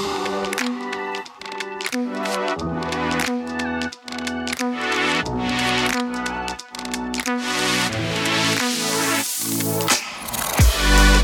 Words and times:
il 0.00 0.02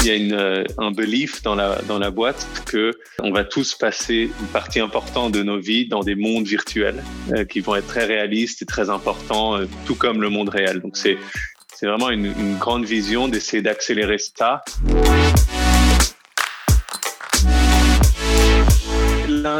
y 0.05 0.33
a 0.33 0.37
euh, 0.37 0.65
un 0.79 0.93
belief 0.93 1.43
dans 1.43 1.57
la, 1.57 1.81
dans 1.89 1.99
la 1.99 2.11
boîte 2.11 2.47
que 2.67 2.93
on 3.21 3.33
va 3.33 3.43
tous 3.43 3.75
passer 3.75 4.31
une 4.41 4.47
partie 4.47 4.79
importante 4.79 5.33
de 5.33 5.43
nos 5.43 5.59
vies 5.59 5.89
dans 5.89 6.05
des 6.05 6.15
mondes 6.15 6.47
virtuels 6.47 7.03
euh, 7.33 7.45
qui 7.45 7.59
vont 7.59 7.75
être 7.75 7.89
très 7.89 8.05
réalistes 8.05 8.63
et 8.63 8.67
très 8.67 8.89
importants, 8.89 9.57
euh, 9.57 9.67
tout 9.85 9.97
comme 9.97 10.23
le 10.23 10.29
monde 10.29 10.49
réel. 10.49 10.81
Donc 10.81 10.97
c'est 10.97 11.19
vraiment 11.83 12.11
une 12.11 12.57
grande 12.59 12.85
vision 12.85 13.27
d'essayer 13.27 13.63
d'accélérer 13.63 14.19
ça. 14.19 14.63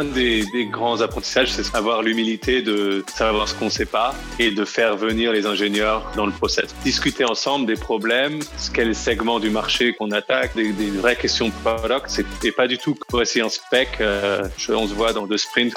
L'un 0.01 0.07
des, 0.07 0.65
grands 0.65 0.99
apprentissages, 1.01 1.51
c'est 1.51 1.75
avoir 1.75 2.01
l'humilité 2.01 2.63
de 2.63 3.05
savoir 3.05 3.47
ce 3.47 3.53
qu'on 3.53 3.65
ne 3.65 3.69
sait 3.69 3.85
pas 3.85 4.15
et 4.39 4.49
de 4.49 4.65
faire 4.65 4.97
venir 4.97 5.31
les 5.31 5.45
ingénieurs 5.45 6.11
dans 6.15 6.25
le 6.25 6.31
process. 6.31 6.73
Discuter 6.83 7.23
ensemble 7.23 7.67
des 7.67 7.75
problèmes, 7.75 8.39
quel 8.73 8.95
segment 8.95 9.39
du 9.39 9.51
marché 9.51 9.93
qu'on 9.93 10.09
attaque, 10.09 10.55
des, 10.55 10.71
des, 10.73 10.89
vraies 10.89 11.15
questions 11.15 11.49
de 11.49 11.53
product, 11.63 12.19
et 12.43 12.51
pas 12.51 12.67
du 12.67 12.79
tout 12.79 12.97
voici 13.11 13.41
un 13.41 13.49
spec, 13.49 13.89
euh, 14.01 14.47
on 14.69 14.87
se 14.87 14.93
voit 14.95 15.13
dans 15.13 15.27
deux 15.27 15.37
sprints. 15.37 15.75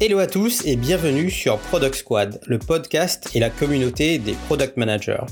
Hello 0.00 0.18
à 0.18 0.26
tous 0.26 0.64
et 0.64 0.76
bienvenue 0.76 1.30
sur 1.30 1.58
Product 1.58 1.94
Squad, 1.94 2.40
le 2.46 2.58
podcast 2.58 3.28
et 3.34 3.38
la 3.38 3.50
communauté 3.50 4.18
des 4.18 4.32
product 4.46 4.78
managers. 4.78 5.26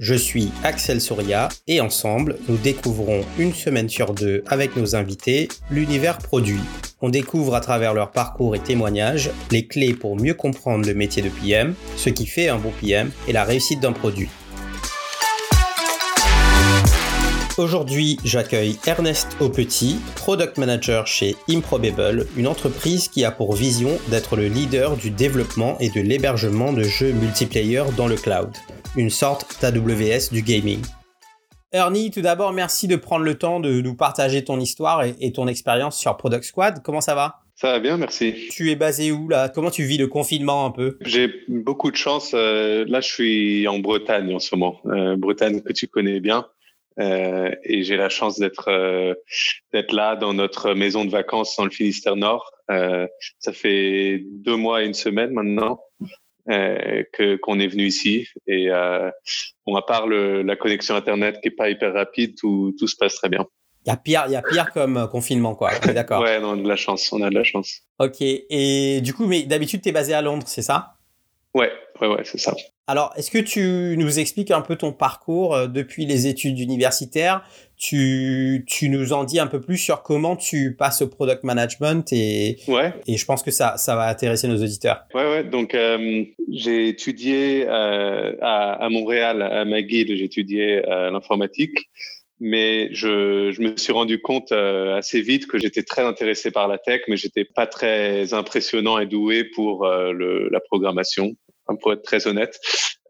Je 0.00 0.14
suis 0.14 0.50
Axel 0.64 0.98
Soria 0.98 1.50
et 1.66 1.82
ensemble, 1.82 2.38
nous 2.48 2.56
découvrons 2.56 3.20
une 3.38 3.52
semaine 3.52 3.90
sur 3.90 4.14
deux 4.14 4.42
avec 4.46 4.74
nos 4.74 4.96
invités 4.96 5.48
l'univers 5.70 6.16
produit. 6.16 6.62
On 7.02 7.10
découvre 7.10 7.54
à 7.54 7.60
travers 7.60 7.92
leur 7.92 8.10
parcours 8.10 8.56
et 8.56 8.60
témoignages 8.60 9.30
les 9.50 9.66
clés 9.66 9.92
pour 9.92 10.16
mieux 10.16 10.32
comprendre 10.32 10.86
le 10.86 10.94
métier 10.94 11.20
de 11.20 11.28
PM, 11.28 11.74
ce 11.96 12.08
qui 12.08 12.24
fait 12.24 12.48
un 12.48 12.56
bon 12.56 12.72
PM 12.80 13.10
et 13.28 13.34
la 13.34 13.44
réussite 13.44 13.80
d'un 13.80 13.92
produit. 13.92 14.30
Aujourd'hui, 17.58 18.16
j'accueille 18.24 18.78
Ernest 18.86 19.36
Aupetit, 19.38 19.98
Product 20.14 20.56
Manager 20.56 21.06
chez 21.06 21.36
Improbable, 21.50 22.26
une 22.38 22.46
entreprise 22.46 23.08
qui 23.08 23.22
a 23.26 23.30
pour 23.30 23.54
vision 23.54 23.98
d'être 24.08 24.36
le 24.36 24.48
leader 24.48 24.96
du 24.96 25.10
développement 25.10 25.76
et 25.78 25.90
de 25.90 26.00
l'hébergement 26.00 26.72
de 26.72 26.84
jeux 26.84 27.12
multiplayer 27.12 27.84
dans 27.98 28.06
le 28.06 28.16
cloud, 28.16 28.48
une 28.96 29.10
sorte 29.10 29.60
d'AWS 29.62 30.30
du 30.32 30.42
gaming. 30.42 30.82
Ernie, 31.72 32.10
tout 32.10 32.20
d'abord, 32.20 32.52
merci 32.52 32.88
de 32.88 32.96
prendre 32.96 33.24
le 33.24 33.36
temps 33.36 33.60
de 33.60 33.80
nous 33.80 33.94
partager 33.94 34.42
ton 34.42 34.58
histoire 34.58 35.04
et, 35.04 35.32
ton 35.32 35.46
expérience 35.46 35.96
sur 35.96 36.16
Product 36.16 36.42
Squad. 36.42 36.82
Comment 36.82 37.00
ça 37.00 37.14
va? 37.14 37.36
Ça 37.54 37.72
va 37.72 37.78
bien, 37.78 37.96
merci. 37.96 38.48
Tu 38.50 38.70
es 38.70 38.76
basé 38.76 39.12
où 39.12 39.28
là? 39.28 39.48
Comment 39.48 39.70
tu 39.70 39.84
vis 39.84 39.98
le 39.98 40.08
confinement 40.08 40.66
un 40.66 40.70
peu? 40.70 40.98
J'ai 41.02 41.32
beaucoup 41.46 41.92
de 41.92 41.96
chance. 41.96 42.32
Euh, 42.34 42.84
là, 42.88 43.00
je 43.00 43.08
suis 43.08 43.68
en 43.68 43.78
Bretagne 43.78 44.34
en 44.34 44.40
ce 44.40 44.54
moment. 44.56 44.80
Euh, 44.86 45.16
Bretagne 45.16 45.60
que 45.60 45.72
tu 45.72 45.86
connais 45.86 46.18
bien. 46.18 46.46
Euh, 46.98 47.50
et 47.62 47.84
j'ai 47.84 47.96
la 47.96 48.08
chance 48.08 48.38
d'être 48.38 48.68
d'être 49.72 49.92
là 49.92 50.16
dans 50.16 50.34
notre 50.34 50.74
maison 50.74 51.04
de 51.04 51.10
vacances 51.10 51.54
dans 51.56 51.64
le 51.64 51.70
Finistère 51.70 52.16
Nord. 52.16 52.50
Ça 52.68 53.52
fait 53.52 54.24
deux 54.24 54.56
mois 54.56 54.82
et 54.82 54.86
une 54.86 54.94
semaine 54.94 55.30
maintenant 55.30 55.80
euh, 56.48 57.02
que 57.12 57.36
qu'on 57.36 57.58
est 57.60 57.68
venu 57.68 57.84
ici. 57.84 58.26
Et 58.46 58.70
euh, 58.70 59.10
bon, 59.66 59.76
à 59.76 59.82
part 59.82 60.06
le, 60.06 60.42
la 60.42 60.56
connexion 60.56 60.94
internet 60.94 61.38
qui 61.42 61.48
est 61.48 61.52
pas 61.52 61.70
hyper 61.70 61.92
rapide, 61.92 62.36
tout 62.38 62.74
tout 62.78 62.86
se 62.86 62.96
passe 62.96 63.16
très 63.16 63.28
bien. 63.28 63.46
Il 63.86 63.88
y 63.88 63.92
a 63.92 63.96
pire, 63.96 64.24
il 64.26 64.32
y 64.32 64.36
a 64.36 64.42
pire 64.42 64.72
comme 64.72 65.08
confinement, 65.10 65.54
quoi. 65.54 65.70
D'accord. 65.94 66.22
ouais, 66.22 66.38
on 66.42 66.52
a 66.52 66.56
de 66.56 66.68
la 66.68 66.76
chance, 66.76 67.10
on 67.12 67.22
a 67.22 67.30
de 67.30 67.34
la 67.34 67.44
chance. 67.44 67.80
Ok. 67.98 68.18
Et 68.20 69.00
du 69.00 69.14
coup, 69.14 69.26
mais 69.26 69.44
d'habitude, 69.44 69.80
tu 69.80 69.88
es 69.88 69.92
basé 69.92 70.12
à 70.12 70.20
Londres, 70.20 70.46
c'est 70.46 70.62
ça? 70.62 70.96
Ouais, 71.54 71.72
ouais, 72.00 72.08
ouais, 72.08 72.22
c'est 72.24 72.38
ça. 72.38 72.54
Alors, 72.90 73.12
est-ce 73.16 73.30
que 73.30 73.38
tu 73.38 73.94
nous 73.96 74.18
expliques 74.18 74.50
un 74.50 74.62
peu 74.62 74.74
ton 74.74 74.90
parcours 74.92 75.54
euh, 75.54 75.68
depuis 75.68 76.06
les 76.06 76.26
études 76.26 76.58
universitaires? 76.58 77.44
Tu, 77.76 78.64
tu 78.66 78.88
nous 78.88 79.12
en 79.12 79.22
dis 79.22 79.38
un 79.38 79.46
peu 79.46 79.60
plus 79.60 79.78
sur 79.78 80.02
comment 80.02 80.34
tu 80.34 80.74
passes 80.74 81.00
au 81.00 81.06
product 81.06 81.44
management 81.44 82.12
et, 82.12 82.58
ouais. 82.66 82.92
et 83.06 83.16
je 83.16 83.24
pense 83.24 83.44
que 83.44 83.52
ça, 83.52 83.76
ça 83.76 83.94
va 83.94 84.08
intéresser 84.08 84.48
nos 84.48 84.60
auditeurs. 84.60 85.04
Ouais, 85.14 85.22
ouais. 85.22 85.44
Donc, 85.44 85.76
euh, 85.76 86.24
j'ai 86.50 86.88
étudié 86.88 87.64
euh, 87.68 88.34
à, 88.42 88.84
à, 88.84 88.88
Montréal, 88.88 89.40
à 89.42 89.64
McGill, 89.64 90.08
j'ai 90.16 90.24
étudié 90.24 90.82
euh, 90.88 91.12
l'informatique 91.12 91.88
mais 92.40 92.92
je, 92.94 93.52
je, 93.52 93.60
me 93.60 93.76
suis 93.76 93.92
rendu 93.92 94.20
compte 94.20 94.50
euh, 94.50 94.96
assez 94.96 95.20
vite 95.20 95.46
que 95.46 95.58
j'étais 95.58 95.82
très 95.82 96.02
intéressé 96.02 96.50
par 96.50 96.66
la 96.68 96.78
tech, 96.78 97.02
mais 97.06 97.18
j'étais 97.18 97.44
pas 97.44 97.66
très 97.66 98.32
impressionnant 98.32 98.98
et 98.98 99.06
doué 99.06 99.44
pour 99.44 99.84
euh, 99.84 100.12
le, 100.12 100.48
la 100.48 100.60
programmation, 100.60 101.36
pour 101.76 101.92
être 101.92 102.02
très 102.02 102.26
honnête. 102.26 102.58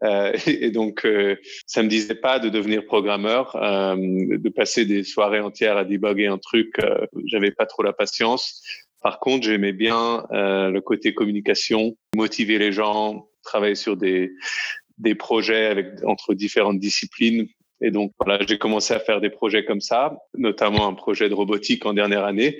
Euh, 0.03 0.33
et, 0.47 0.71
donc, 0.71 1.05
euh, 1.05 1.35
ça 1.65 1.83
me 1.83 1.87
disait 1.87 2.15
pas 2.15 2.39
de 2.39 2.49
devenir 2.49 2.85
programmeur, 2.85 3.55
euh, 3.55 3.95
de 3.95 4.49
passer 4.49 4.85
des 4.85 5.03
soirées 5.03 5.39
entières 5.39 5.77
à 5.77 5.85
débugger 5.85 6.27
un 6.27 6.37
truc. 6.37 6.75
J'avais 7.25 7.51
pas 7.51 7.65
trop 7.65 7.83
la 7.83 7.93
patience. 7.93 8.61
Par 9.01 9.19
contre, 9.19 9.45
j'aimais 9.47 9.73
bien 9.73 10.25
le 10.31 10.79
côté 10.79 11.13
communication, 11.13 11.97
motiver 12.15 12.59
les 12.59 12.71
gens, 12.71 13.27
travailler 13.43 13.75
sur 13.75 13.97
des 13.97 14.31
des 14.97 15.15
projets 15.15 15.65
avec 15.65 15.87
entre 16.03 16.35
différentes 16.35 16.77
disciplines 16.77 17.47
et 17.81 17.89
donc, 17.89 18.13
voilà, 18.23 18.43
j'ai 18.47 18.57
commencé 18.57 18.93
à 18.93 18.99
faire 18.99 19.19
des 19.19 19.31
projets 19.31 19.65
comme 19.65 19.81
ça, 19.81 20.15
notamment 20.37 20.87
un 20.87 20.93
projet 20.93 21.29
de 21.29 21.33
robotique 21.33 21.85
en 21.85 21.93
dernière 21.93 22.23
année. 22.23 22.59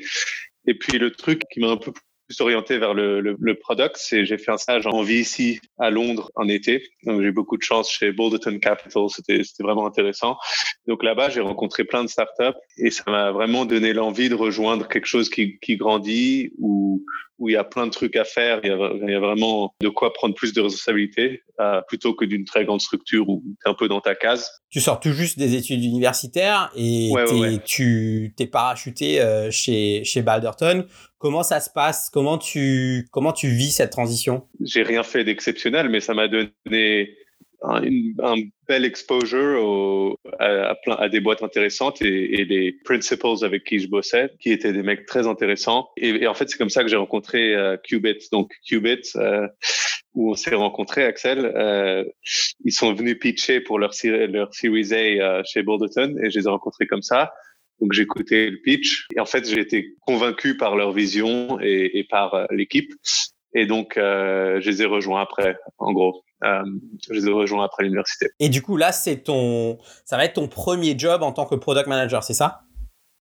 Et 0.65 0.73
puis, 0.73 0.97
le 0.97 1.11
truc 1.11 1.43
qui 1.51 1.59
m'a 1.59 1.69
un 1.69 1.77
peu 1.77 1.93
plus 2.31 2.41
orienté 2.41 2.77
vers 2.77 2.93
le, 2.93 3.19
le, 3.19 3.35
le 3.39 3.55
product, 3.55 3.97
c'est 3.97 4.25
j'ai 4.25 4.37
fait 4.37 4.51
un 4.51 4.57
stage 4.57 4.87
en 4.87 5.01
vie 5.03 5.19
ici 5.19 5.59
à 5.77 5.89
Londres 5.89 6.31
en 6.35 6.47
été. 6.47 6.83
Donc, 7.03 7.21
j'ai 7.21 7.31
beaucoup 7.31 7.57
de 7.57 7.61
chance 7.63 7.91
chez 7.91 8.11
Boulderton 8.11 8.57
Capital. 8.59 9.03
C'était, 9.09 9.43
c'était 9.43 9.63
vraiment 9.63 9.85
intéressant. 9.85 10.37
Donc, 10.87 11.03
là-bas, 11.03 11.29
j'ai 11.29 11.41
rencontré 11.41 11.83
plein 11.83 12.03
de 12.03 12.09
startups 12.09 12.57
et 12.77 12.89
ça 12.89 13.03
m'a 13.07 13.31
vraiment 13.31 13.65
donné 13.65 13.91
l'envie 13.93 14.29
de 14.29 14.35
rejoindre 14.35 14.87
quelque 14.87 15.07
chose 15.07 15.29
qui, 15.29 15.59
qui 15.59 15.75
grandit 15.75 16.53
ou 16.57 17.03
où 17.41 17.49
il 17.49 17.53
y 17.53 17.57
a 17.57 17.63
plein 17.63 17.87
de 17.87 17.91
trucs 17.91 18.15
à 18.15 18.23
faire, 18.23 18.59
il 18.63 18.69
y 18.69 18.71
a, 18.71 18.91
il 19.01 19.09
y 19.09 19.15
a 19.15 19.19
vraiment 19.19 19.73
de 19.81 19.89
quoi 19.89 20.13
prendre 20.13 20.35
plus 20.35 20.53
de 20.53 20.61
responsabilités 20.61 21.41
euh, 21.59 21.81
plutôt 21.87 22.13
que 22.13 22.23
d'une 22.23 22.45
très 22.45 22.65
grande 22.65 22.81
structure 22.81 23.27
où 23.27 23.41
tu 23.43 23.67
es 23.67 23.69
un 23.69 23.73
peu 23.73 23.87
dans 23.87 23.99
ta 23.99 24.13
case. 24.13 24.47
Tu 24.69 24.79
sors 24.79 24.99
tout 24.99 25.11
juste 25.11 25.39
des 25.39 25.55
études 25.55 25.83
universitaires 25.83 26.71
et 26.75 27.09
ouais, 27.11 27.25
t'es, 27.25 27.33
ouais. 27.33 27.59
tu 27.65 28.33
t'es 28.37 28.45
parachuté 28.45 29.19
euh, 29.19 29.49
chez, 29.49 30.03
chez 30.03 30.21
Balderton. 30.21 30.85
Comment 31.17 31.41
ça 31.41 31.59
se 31.59 31.71
passe? 31.71 32.11
Comment 32.11 32.37
tu, 32.37 33.07
comment 33.11 33.33
tu 33.33 33.47
vis 33.47 33.71
cette 33.71 33.91
transition? 33.91 34.47
J'ai 34.63 34.83
rien 34.83 35.01
fait 35.01 35.23
d'exceptionnel, 35.23 35.89
mais 35.89 35.99
ça 35.99 36.13
m'a 36.13 36.27
donné 36.27 37.15
un, 37.63 37.81
un 38.23 38.35
bel 38.67 38.85
exposure 38.85 39.63
au, 39.63 40.17
à, 40.39 40.75
plein, 40.83 40.95
à, 40.95 41.09
des 41.09 41.19
boîtes 41.19 41.43
intéressantes 41.43 42.01
et, 42.01 42.41
et 42.41 42.45
des 42.45 42.75
principals 42.83 43.43
avec 43.43 43.63
qui 43.63 43.79
je 43.79 43.87
bossais, 43.87 44.31
qui 44.39 44.51
étaient 44.51 44.73
des 44.73 44.83
mecs 44.83 45.05
très 45.05 45.27
intéressants. 45.27 45.89
Et, 45.97 46.09
et 46.09 46.27
en 46.27 46.33
fait, 46.33 46.49
c'est 46.49 46.57
comme 46.57 46.69
ça 46.69 46.83
que 46.83 46.89
j'ai 46.89 46.95
rencontré 46.95 47.55
euh. 47.55 47.77
Donc 48.31 48.51
Qubit, 48.65 49.01
euh, 49.15 49.47
où 50.13 50.31
on 50.31 50.35
s'est 50.35 50.55
rencontrés, 50.55 51.05
Axel, 51.05 51.45
euh, 51.55 52.03
ils 52.65 52.73
sont 52.73 52.93
venus 52.93 53.17
pitcher 53.19 53.61
pour 53.61 53.79
leur, 53.79 53.91
leur 54.03 54.53
Series 54.53 54.93
A 54.93 54.95
euh, 54.97 55.41
chez 55.45 55.63
Boulderton 55.63 56.15
et 56.23 56.29
je 56.29 56.39
les 56.39 56.45
ai 56.45 56.49
rencontrés 56.49 56.87
comme 56.87 57.01
ça. 57.03 57.33
Donc 57.79 57.93
j'ai 57.93 58.03
écouté 58.03 58.49
le 58.49 58.57
pitch 58.61 59.07
et 59.15 59.19
en 59.19 59.25
fait 59.25 59.47
j'ai 59.47 59.59
été 59.59 59.95
convaincu 60.01 60.55
par 60.57 60.75
leur 60.75 60.91
vision 60.91 61.59
et, 61.61 61.99
et 61.99 62.03
par 62.03 62.33
euh, 62.33 62.45
l'équipe. 62.51 62.91
Et 63.53 63.65
donc, 63.65 63.97
euh, 63.97 64.61
je 64.61 64.69
les 64.69 64.81
ai 64.81 64.85
rejoints 64.85 65.21
après, 65.21 65.57
en 65.77 65.91
gros. 65.91 66.23
Euh, 66.43 66.63
je 67.07 67.13
les 67.13 67.27
ai 67.27 67.31
rejoints 67.31 67.63
après 67.63 67.83
l'université. 67.83 68.27
Et 68.39 68.49
du 68.49 68.61
coup, 68.61 68.77
là, 68.77 68.91
c'est 68.91 69.23
ton, 69.23 69.77
ça 70.05 70.17
va 70.17 70.25
être 70.25 70.33
ton 70.33 70.47
premier 70.47 70.97
job 70.97 71.21
en 71.23 71.31
tant 71.31 71.45
que 71.45 71.55
product 71.55 71.87
manager, 71.87 72.23
c'est 72.23 72.33
ça? 72.33 72.61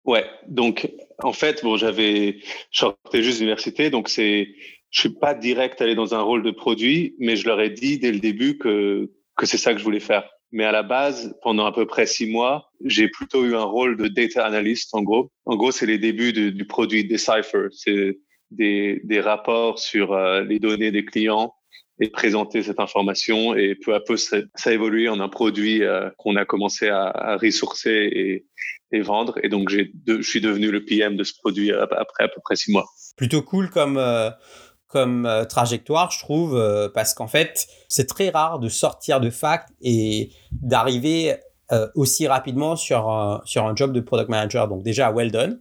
Ouais. 0.04 0.24
Donc, 0.46 0.90
en 1.22 1.32
fait, 1.32 1.62
bon, 1.62 1.76
j'avais, 1.76 2.38
je 2.70 2.78
sortais 2.78 3.22
juste 3.22 3.38
d'université, 3.38 3.90
donc 3.90 4.08
c'est, 4.08 4.48
je 4.90 5.00
suis 5.00 5.14
pas 5.14 5.34
direct 5.34 5.80
allé 5.80 5.94
dans 5.94 6.14
un 6.14 6.20
rôle 6.20 6.42
de 6.42 6.50
produit, 6.50 7.14
mais 7.18 7.36
je 7.36 7.46
leur 7.46 7.60
ai 7.60 7.70
dit 7.70 7.98
dès 7.98 8.12
le 8.12 8.20
début 8.20 8.58
que 8.58 9.10
que 9.36 9.46
c'est 9.46 9.58
ça 9.58 9.72
que 9.72 9.78
je 9.78 9.84
voulais 9.84 10.00
faire. 10.00 10.28
Mais 10.52 10.64
à 10.64 10.72
la 10.72 10.82
base, 10.82 11.36
pendant 11.42 11.66
à 11.66 11.72
peu 11.72 11.86
près 11.86 12.06
six 12.06 12.26
mois, 12.26 12.70
j'ai 12.84 13.08
plutôt 13.08 13.44
eu 13.44 13.54
un 13.54 13.64
rôle 13.64 13.96
de 13.96 14.08
data 14.08 14.44
analyst, 14.46 14.94
en 14.94 15.02
gros. 15.02 15.30
En 15.44 15.56
gros, 15.56 15.72
c'est 15.72 15.86
les 15.86 15.98
débuts 15.98 16.32
du, 16.32 16.52
du 16.52 16.66
produit 16.66 17.04
Decipher. 17.06 17.66
C'est 17.72 18.18
des, 18.50 19.00
des 19.04 19.20
rapports 19.20 19.78
sur 19.78 20.12
euh, 20.12 20.42
les 20.42 20.58
données 20.58 20.90
des 20.90 21.04
clients 21.04 21.52
et 22.00 22.10
présenter 22.10 22.62
cette 22.62 22.80
information. 22.80 23.54
Et 23.54 23.74
peu 23.74 23.94
à 23.94 24.00
peu, 24.00 24.16
ça, 24.16 24.38
ça 24.54 24.70
a 24.70 24.72
évolué 24.72 25.08
en 25.08 25.20
un 25.20 25.28
produit 25.28 25.82
euh, 25.82 26.10
qu'on 26.18 26.36
a 26.36 26.44
commencé 26.44 26.88
à, 26.88 27.04
à 27.04 27.36
ressourcer 27.36 28.44
et, 28.92 29.00
vendre. 29.00 29.34
Et 29.42 29.50
donc, 29.50 29.70
de, 29.70 30.22
je 30.22 30.28
suis 30.28 30.40
devenu 30.40 30.70
le 30.70 30.82
PM 30.82 31.16
de 31.16 31.24
ce 31.24 31.34
produit 31.34 31.70
après 31.70 32.24
à 32.24 32.28
peu 32.28 32.40
près 32.42 32.56
six 32.56 32.72
mois. 32.72 32.86
Plutôt 33.16 33.42
cool 33.42 33.68
comme, 33.68 33.98
euh, 33.98 34.30
comme 34.86 35.28
trajectoire, 35.50 36.10
je 36.10 36.18
trouve, 36.20 36.90
parce 36.94 37.12
qu'en 37.12 37.26
fait, 37.26 37.66
c'est 37.88 38.06
très 38.06 38.30
rare 38.30 38.58
de 38.58 38.70
sortir 38.70 39.20
de 39.20 39.28
fac 39.28 39.66
et 39.82 40.30
d'arriver 40.50 41.34
euh, 41.72 41.88
aussi 41.96 42.28
rapidement 42.28 42.76
sur 42.76 43.08
un, 43.08 43.42
sur 43.44 43.66
un 43.66 43.74
job 43.74 43.92
de 43.92 44.00
product 44.00 44.28
manager. 44.28 44.68
Donc 44.68 44.82
déjà, 44.84 45.10
well 45.10 45.32
done. 45.32 45.60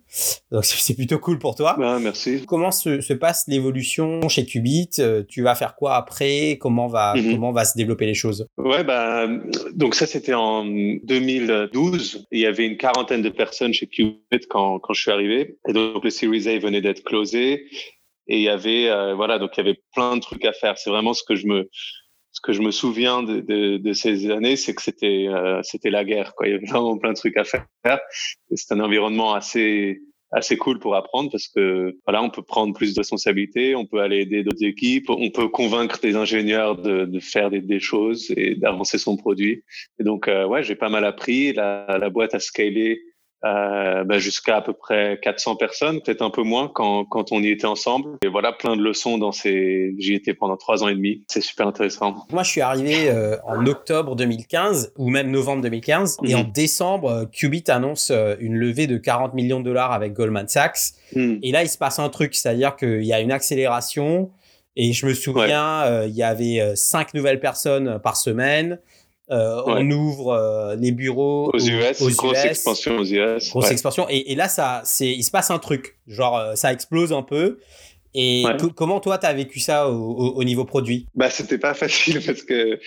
Donc 0.51 0.65
c'est 0.65 0.93
plutôt 0.93 1.19
cool 1.19 1.39
pour 1.39 1.55
toi. 1.55 1.75
Merci. 1.99 2.45
Comment 2.47 2.71
se, 2.71 3.01
se 3.01 3.13
passe 3.13 3.45
l'évolution 3.47 4.27
chez 4.29 4.45
Qubit? 4.45 4.89
Euh, 4.99 5.23
Tu 5.27 5.41
vas 5.41 5.55
faire 5.55 5.75
quoi 5.75 5.95
après? 5.95 6.57
Comment 6.59 6.87
va 6.87 7.15
mhm. 7.15 7.33
comment 7.33 7.51
va 7.51 7.65
se 7.65 7.75
développer 7.75 8.05
les 8.05 8.13
choses? 8.13 8.47
Ouais, 8.57 8.83
bah 8.83 9.27
donc 9.73 9.95
ça 9.95 10.05
c'était 10.05 10.33
en 10.33 10.65
2012. 10.65 12.27
Il 12.31 12.39
y 12.39 12.45
avait 12.45 12.67
une 12.67 12.77
quarantaine 12.77 13.21
de 13.21 13.29
personnes 13.29 13.73
chez 13.73 13.87
Qubit 13.87 14.47
quand 14.49 14.79
quand 14.79 14.93
je 14.93 15.01
suis 15.01 15.11
arrivé. 15.11 15.57
Et 15.67 15.73
donc 15.73 16.03
le 16.03 16.09
Series 16.09 16.47
A 16.47 16.59
venait 16.59 16.81
d'être 16.81 17.03
closé. 17.03 17.65
Et 18.27 18.37
il 18.37 18.41
y 18.41 18.49
avait 18.49 18.89
euh, 18.89 19.15
voilà 19.15 19.39
donc 19.39 19.51
il 19.55 19.65
y 19.65 19.67
avait 19.67 19.79
plein 19.93 20.15
de 20.15 20.21
trucs 20.21 20.45
à 20.45 20.53
faire. 20.53 20.77
C'est 20.77 20.89
vraiment 20.89 21.13
ce 21.13 21.23
que 21.23 21.35
je 21.35 21.47
me 21.47 21.69
ce 22.35 22.41
que 22.41 22.51
je 22.51 22.61
me 22.61 22.71
souviens 22.71 23.23
de, 23.23 23.39
de, 23.39 23.77
de 23.77 23.93
ces 23.93 24.29
années, 24.29 24.57
c'est 24.57 24.75
que 24.75 24.81
c'était 24.81 25.27
euh, 25.29 25.61
c'était 25.63 25.89
la 25.89 26.03
guerre. 26.03 26.35
Quoi. 26.35 26.47
Il 26.47 26.51
y 26.51 26.55
avait 26.55 26.65
vraiment 26.65 26.97
plein 26.97 27.13
de 27.13 27.17
trucs 27.17 27.37
à 27.37 27.45
faire. 27.45 27.65
C'est 28.53 28.73
un 28.73 28.81
environnement 28.81 29.33
assez 29.33 30.01
assez 30.31 30.57
cool 30.57 30.79
pour 30.79 30.95
apprendre 30.95 31.31
parce 31.31 31.47
que 31.47 31.97
voilà, 32.05 32.21
on 32.21 32.29
peut 32.29 32.41
prendre 32.41 32.75
plus 32.75 32.93
de 32.93 32.99
responsabilités, 32.99 33.73
on 33.73 33.85
peut 33.85 34.01
aller 34.01 34.17
aider 34.17 34.43
d'autres 34.43 34.65
équipes, 34.65 35.09
on 35.09 35.29
peut 35.29 35.47
convaincre 35.47 36.01
des 36.01 36.17
ingénieurs 36.17 36.75
de, 36.75 37.05
de 37.05 37.19
faire 37.21 37.49
des, 37.49 37.61
des, 37.61 37.79
choses 37.79 38.29
et 38.35 38.55
d'avancer 38.55 38.97
son 38.97 39.15
produit. 39.15 39.63
Et 39.99 40.03
donc 40.03 40.27
euh, 40.27 40.45
ouais, 40.45 40.61
j'ai 40.61 40.75
pas 40.75 40.89
mal 40.89 41.05
appris. 41.05 41.53
La, 41.53 41.97
la 41.97 42.09
boîte 42.09 42.35
a 42.35 42.39
scalé 42.39 43.01
euh, 43.45 44.03
bah, 44.03 44.17
jusqu'à 44.17 44.57
à 44.57 44.61
peu 44.61 44.73
près 44.73 45.19
400 45.21 45.55
personnes, 45.55 46.01
peut-être 46.01 46.23
un 46.23 46.31
peu 46.31 46.41
moins 46.41 46.71
quand, 46.73 47.05
quand 47.05 47.31
on 47.31 47.41
y 47.41 47.49
était 47.49 47.67
ensemble. 47.67 48.17
Et 48.23 48.27
voilà, 48.27 48.51
plein 48.51 48.75
de 48.75 48.81
leçons 48.81 49.19
dans 49.19 49.31
ces... 49.31 49.93
J'y 49.99 50.15
étais 50.15 50.33
pendant 50.33 50.57
trois 50.57 50.83
ans 50.83 50.87
et 50.87 50.95
demi. 50.95 51.23
C'est 51.27 51.41
super 51.41 51.67
intéressant. 51.67 52.15
Moi, 52.31 52.41
je 52.41 52.49
suis 52.49 52.61
arrivé 52.61 53.09
euh, 53.09 53.37
en 53.45 53.63
octobre 53.67 54.15
2015 54.15 54.93
ou 54.97 55.09
même 55.09 55.29
novembre 55.29 55.61
2015. 55.61 56.17
Et 56.23 56.33
en 56.33 56.43
mhm. 56.43 56.51
décembre, 56.53 57.09
euh, 57.09 57.25
Qubit 57.25 57.65
annonce 57.67 58.11
une 58.39 58.55
levée 58.55 58.87
de 58.87 58.97
40 58.97 59.35
millions 59.35 59.59
de 59.59 59.65
dollars 59.65 59.91
avec 59.91 60.13
Goldman 60.13 60.47
Sachs. 60.47 60.93
Mhm. 61.15 61.39
Et 61.43 61.51
là, 61.51 61.61
il 61.61 61.69
se 61.69 61.77
passe 61.77 61.99
un 61.99 62.09
truc, 62.09 62.33
c'est-à-dire 62.33 62.75
qu'il 62.75 63.03
y 63.03 63.13
a 63.13 63.19
une 63.19 63.31
accélération. 63.31 64.31
Et 64.75 64.91
je 64.91 65.05
me 65.05 65.13
souviens, 65.13 66.03
il 66.05 66.15
y 66.15 66.23
avait 66.23 66.75
cinq 66.75 67.13
nouvelles 67.13 67.39
personnes 67.39 67.99
par 68.03 68.17
semaine. 68.17 68.79
Euh, 69.31 69.61
on 69.65 69.89
ouvre 69.89 70.33
euh, 70.33 70.75
les 70.75 70.91
bureaux 70.91 71.49
aux, 71.51 71.59
US, 71.59 72.15
grosse 72.15 72.45
expansion 72.45 72.97
aux 72.97 73.05
US. 73.05 73.49
Grosse 73.49 73.71
expansion. 73.71 74.05
Et, 74.09 74.31
et, 74.31 74.35
là, 74.35 74.47
ça, 74.47 74.81
c'est, 74.85 75.09
il 75.09 75.23
se 75.23 75.31
passe 75.31 75.49
un 75.49 75.57
truc. 75.57 75.97
Genre, 76.07 76.37
euh, 76.37 76.55
ça 76.55 76.71
explose 76.71 77.11
un 77.11 77.23
peu. 77.23 77.59
Et 78.17 78.45
comment 78.75 79.01
toi, 79.01 79.17
tu 79.17 79.25
as 79.25 79.33
vécu 79.33 79.59
ça 79.59 79.89
au, 79.89 80.35
au, 80.35 80.43
niveau 80.45 80.63
produit? 80.63 81.05
Bah, 81.15 81.29
c'était 81.29 81.57
pas 81.57 81.73
facile 81.73 82.21
parce 82.25 82.43
que, 82.43 82.79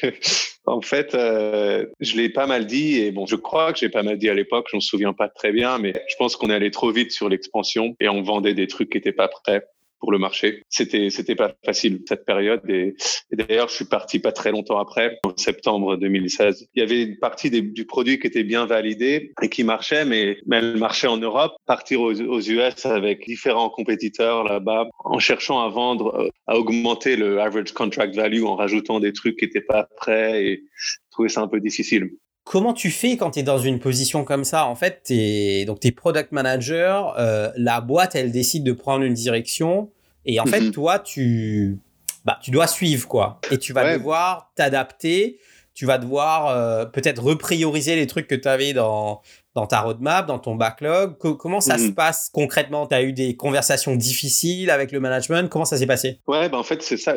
en 0.64 0.80
fait, 0.80 1.14
euh, 1.14 1.84
je 2.00 2.16
l'ai 2.16 2.30
pas 2.30 2.46
mal 2.46 2.66
dit. 2.66 2.96
Et 2.96 3.12
bon, 3.12 3.26
je 3.26 3.36
crois 3.36 3.72
que 3.72 3.78
j'ai 3.78 3.90
pas 3.90 4.02
mal 4.02 4.16
dit 4.16 4.30
à 4.30 4.34
l'époque. 4.34 4.68
Je 4.70 4.76
me 4.76 4.80
souviens 4.80 5.12
pas 5.12 5.28
très 5.28 5.52
bien, 5.52 5.78
mais 5.78 5.92
je 6.08 6.14
pense 6.16 6.36
qu'on 6.36 6.48
est 6.48 6.54
allé 6.54 6.70
trop 6.70 6.90
vite 6.92 7.12
sur 7.12 7.28
l'expansion 7.28 7.94
et 8.00 8.08
on 8.08 8.22
vendait 8.22 8.54
des 8.54 8.68
trucs 8.68 8.90
qui 8.90 8.96
étaient 8.96 9.12
pas 9.12 9.28
prêts 9.28 9.64
pour 10.00 10.12
le 10.12 10.18
marché. 10.18 10.62
C'était 10.68 11.10
c'était 11.10 11.34
pas 11.34 11.54
facile 11.64 12.02
cette 12.06 12.24
période 12.24 12.60
et, 12.68 12.94
d'ailleurs 13.32 13.68
je 13.68 13.74
suis 13.74 13.84
parti 13.84 14.18
pas 14.18 14.32
très 14.32 14.50
longtemps 14.50 14.78
après 14.78 15.18
en 15.24 15.36
septembre 15.36 15.96
2016. 15.96 16.68
Il 16.74 16.80
y 16.80 16.82
avait 16.82 17.02
une 17.02 17.18
partie 17.18 17.50
du 17.50 17.84
produit 17.86 18.18
qui 18.18 18.26
était 18.26 18.44
bien 18.44 18.66
validée 18.66 19.32
et 19.42 19.48
qui 19.48 19.64
marchait 19.64 20.04
mais, 20.04 20.38
mais 20.46 20.58
elle 20.58 20.76
marchait 20.76 21.06
en 21.06 21.18
Europe. 21.18 21.52
Partir 21.66 22.00
aux, 22.00 22.12
aux 22.12 22.40
US 22.40 22.86
avec 22.86 23.26
différents 23.26 23.70
compétiteurs 23.70 24.44
là-bas 24.44 24.88
en 25.04 25.18
cherchant 25.18 25.60
à 25.60 25.68
vendre, 25.68 26.14
euh, 26.16 26.28
à 26.46 26.56
augmenter 26.58 27.16
le 27.16 27.40
average 27.40 27.72
contract 27.72 28.14
value 28.14 28.44
en 28.44 28.56
rajoutant 28.56 29.00
des 29.00 29.12
trucs 29.12 29.38
qui 29.38 29.44
étaient 29.44 29.60
pas 29.60 29.88
prêts 29.96 30.44
et 30.44 30.64
trouver 31.10 31.28
ça 31.28 31.40
un 31.40 31.48
peu 31.48 31.60
difficile. 31.60 32.10
Comment 32.50 32.72
tu 32.72 32.90
fais 32.90 33.18
quand 33.18 33.32
tu 33.32 33.40
es 33.40 33.42
dans 33.42 33.58
une 33.58 33.78
position 33.78 34.24
comme 34.24 34.42
ça? 34.42 34.64
En 34.64 34.74
fait, 34.74 35.02
tu 35.04 35.66
donc 35.66 35.84
es 35.84 35.92
product 35.92 36.32
manager, 36.32 37.14
euh, 37.18 37.50
la 37.56 37.82
boîte 37.82 38.14
elle 38.14 38.32
décide 38.32 38.64
de 38.64 38.72
prendre 38.72 39.04
une 39.04 39.12
direction 39.12 39.90
et 40.24 40.40
en 40.40 40.46
fait 40.46 40.62
mhm. 40.62 40.70
toi 40.70 40.98
tu 40.98 41.76
bah 42.24 42.38
tu 42.42 42.50
dois 42.50 42.66
suivre 42.66 43.06
quoi 43.06 43.38
et 43.50 43.58
tu 43.58 43.74
vas 43.74 43.92
devoir 43.98 44.50
t'adapter, 44.54 45.38
tu 45.74 45.84
vas 45.84 45.98
devoir 45.98 46.46
euh, 46.46 46.86
peut-être 46.86 47.22
reprioriser 47.22 47.96
les 47.96 48.06
trucs 48.06 48.26
que 48.26 48.34
tu 48.34 48.48
avais 48.48 48.72
dans 48.72 49.20
dans 49.54 49.66
ta 49.66 49.80
roadmap, 49.80 50.26
dans 50.26 50.38
ton 50.38 50.54
backlog. 50.54 51.18
comment 51.18 51.60
ça 51.60 51.76
se 51.76 51.88
mhm. 51.88 51.94
passe 51.94 52.30
concrètement? 52.32 52.86
Tu 52.86 52.94
as 52.94 53.02
eu 53.02 53.12
des 53.12 53.36
conversations 53.36 53.94
difficiles 53.94 54.70
avec 54.70 54.90
le 54.90 55.00
management? 55.00 55.50
Comment 55.50 55.66
ça 55.66 55.76
s'est 55.76 55.86
passé? 55.86 56.20
Ouais, 56.26 56.48
ben 56.48 56.56
en 56.56 56.62
fait, 56.62 56.80
c'est 56.82 56.96
ça. 56.96 57.16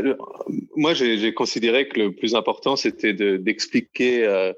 Moi, 0.76 0.94
j'ai 0.94 1.34
considéré 1.34 1.88
que 1.88 2.00
le 2.00 2.12
plus 2.12 2.36
important, 2.36 2.76
c'était 2.76 3.14
d'expliquer 3.14 4.26
euh, 4.26 4.52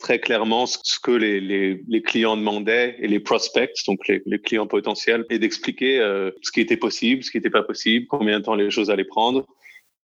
très 0.00 0.18
clairement 0.18 0.66
ce 0.66 0.98
que 0.98 1.12
les, 1.12 2.02
clients 2.02 2.36
demandaient 2.36 2.96
et 2.98 3.06
les 3.06 3.20
prospects, 3.20 3.70
donc 3.86 4.00
les, 4.08 4.40
clients 4.40 4.66
potentiels, 4.66 5.24
et 5.30 5.38
d'expliquer 5.38 6.00
euh, 6.00 6.30
ce 6.42 6.50
qui 6.50 6.60
était 6.60 6.76
possible, 6.76 7.22
ce 7.22 7.30
qui 7.30 7.36
n'était 7.36 7.50
pas 7.50 7.62
possible, 7.62 8.06
combien 8.08 8.40
de 8.40 8.44
temps 8.44 8.54
les 8.54 8.70
choses 8.70 8.90
allaient 8.90 9.04
prendre. 9.04 9.46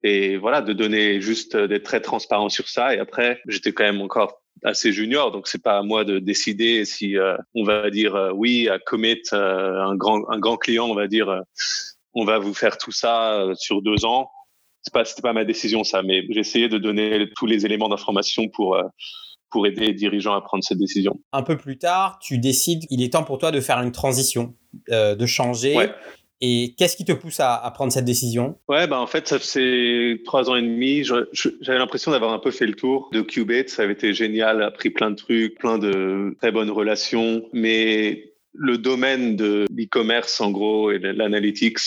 Et 0.03 0.37
voilà, 0.37 0.61
de 0.61 0.73
donner 0.73 1.21
juste 1.21 1.57
d'être 1.57 1.83
très 1.83 2.01
transparent 2.01 2.49
sur 2.49 2.69
ça. 2.69 2.95
Et 2.95 2.99
après, 2.99 3.41
j'étais 3.49 3.73
quand 3.73 3.85
même 3.85 4.03
encore 4.03 4.41
assez 4.63 4.93
junior, 4.93 5.33
donc 5.33 5.49
c'est 5.49 5.63
pas 5.63 5.79
à 5.79 5.83
moi 5.83 6.05
de 6.05 6.19
décider 6.19 6.85
si 6.85 7.19
euh, 7.19 7.37
on 7.55 7.65
va 7.65 7.91
dire 7.91 8.15
euh, 8.15 8.31
oui 8.33 8.69
à 8.69 8.79
commit 8.79 9.21
un 9.33 9.95
grand 9.97 10.29
un 10.31 10.39
grand 10.39 10.57
client, 10.57 10.87
on 10.87 10.95
va 10.95 11.09
dire 11.09 11.43
on 12.15 12.25
va 12.25 12.39
vous 12.39 12.55
faire 12.55 12.79
tout 12.79 12.93
ça 12.93 13.47
sur 13.57 13.83
deux 13.83 14.05
ans. 14.05 14.31
C'est 14.83 14.95
pas 14.95 15.05
pas 15.23 15.33
ma 15.33 15.45
décision 15.45 15.85
ça, 15.85 16.03
mais 16.03 16.25
essayé 16.31 16.69
de 16.69 16.79
donner 16.79 17.29
tous 17.37 17.47
les 17.47 17.67
éléments 17.67 17.89
d'information 17.89 18.49
pour 18.49 18.79
pour 19.51 19.67
aider 19.67 19.87
les 19.87 19.95
dirigeants 19.95 20.35
à 20.35 20.41
prendre 20.41 20.65
cette 20.65 20.79
décision. 20.79 21.21
Un 21.33 21.43
peu 21.43 21.57
plus 21.57 21.79
tard, 21.79 22.19
tu 22.21 22.39
décides 22.39 22.87
qu'il 22.87 23.03
est 23.03 23.13
temps 23.13 23.25
pour 23.25 23.39
toi 23.39 23.51
de 23.51 23.61
faire 23.61 23.81
une 23.81 23.93
transition, 23.93 24.55
euh, 24.91 25.15
de 25.15 25.27
changer. 25.27 25.77
Et 26.43 26.75
qu'est-ce 26.77 26.97
qui 26.97 27.07
te 27.07 27.13
pousse 27.13 27.41
à, 27.41 27.71
prendre 27.75 27.91
cette 27.93 28.05
décision? 28.05 28.59
Ouais, 28.69 28.87
bah 28.87 29.01
en 29.01 29.07
fait, 29.07 29.27
ça 29.27 29.39
fait 29.39 30.21
trois 30.27 30.51
ans 30.51 30.57
et 30.57 30.63
demi. 30.63 31.03
J'avais 31.03 31.79
l'impression 31.79 32.11
d'avoir 32.11 32.33
un 32.33 32.39
peu 32.39 32.51
fait 32.51 32.67
le 32.67 32.75
tour 32.75 33.09
de 33.13 33.23
Qubit. 33.23 33.69
Ça 33.69 33.83
avait 33.83 33.95
été 33.95 34.13
génial, 34.13 34.63
appris 34.63 34.91
plein 34.91 35.11
de 35.11 35.17
trucs, 35.17 35.59
plein 35.59 35.79
de 35.79 36.37
très 36.39 36.53
bonnes 36.53 36.71
relations. 36.71 37.49
Mais 37.55 38.35
le 38.53 38.77
domaine 38.77 39.37
de 39.37 39.65
l'e-commerce, 39.71 40.41
en 40.43 40.51
gros, 40.51 40.91
et 40.91 40.99
de 40.99 41.09
l'analytics, 41.09 41.79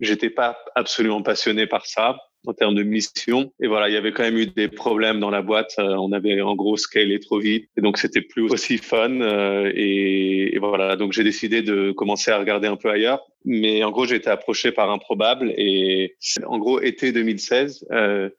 j'étais 0.00 0.30
pas 0.30 0.56
absolument 0.76 1.22
passionné 1.22 1.66
par 1.66 1.86
ça 1.86 2.16
en 2.46 2.54
termes 2.54 2.74
de 2.74 2.82
mission. 2.82 3.52
Et 3.60 3.68
voilà, 3.68 3.88
il 3.88 3.94
y 3.94 3.96
avait 3.96 4.12
quand 4.12 4.22
même 4.22 4.36
eu 4.36 4.46
des 4.46 4.68
problèmes 4.68 5.20
dans 5.20 5.30
la 5.30 5.42
boîte. 5.42 5.74
Euh, 5.78 5.94
on 5.96 6.12
avait 6.12 6.40
en 6.40 6.54
gros 6.54 6.76
scalé 6.76 7.20
trop 7.20 7.38
vite 7.38 7.68
et 7.76 7.80
donc 7.80 7.98
c'était 7.98 8.20
plus 8.20 8.42
aussi 8.42 8.78
fun. 8.78 9.20
Euh, 9.20 9.70
et, 9.74 10.58
voilà, 10.58 10.96
donc 10.96 11.12
j'ai 11.12 11.24
décidé 11.24 11.62
de 11.62 11.92
commencer 11.92 12.30
à 12.30 12.38
regarder 12.38 12.68
un 12.68 12.76
peu 12.76 12.90
ailleurs. 12.90 13.20
Mais 13.44 13.82
en 13.84 13.90
gros, 13.90 14.06
j'ai 14.06 14.16
été 14.16 14.30
approché 14.30 14.72
par 14.72 14.90
Improbable 14.90 15.52
et 15.56 16.16
en 16.46 16.58
gros, 16.58 16.80
été 16.80 17.12
2016, 17.12 17.86
euh, 17.90 18.30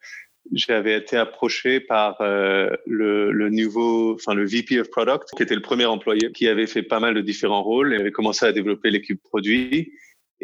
j'avais 0.53 0.97
été 0.97 1.17
approché 1.17 1.79
par 1.79 2.17
le, 2.21 3.31
le, 3.31 3.49
nouveau, 3.49 4.15
enfin 4.15 4.33
le 4.33 4.45
VP 4.45 4.79
of 4.79 4.89
Product, 4.89 5.29
qui 5.35 5.43
était 5.43 5.55
le 5.55 5.61
premier 5.61 5.85
employé, 5.85 6.31
qui 6.33 6.47
avait 6.47 6.67
fait 6.67 6.83
pas 6.83 6.99
mal 6.99 7.13
de 7.13 7.21
différents 7.21 7.63
rôles 7.63 7.93
et 7.93 7.97
avait 7.97 8.11
commencé 8.11 8.45
à 8.45 8.51
développer 8.51 8.91
l'équipe 8.91 9.21
produit. 9.23 9.93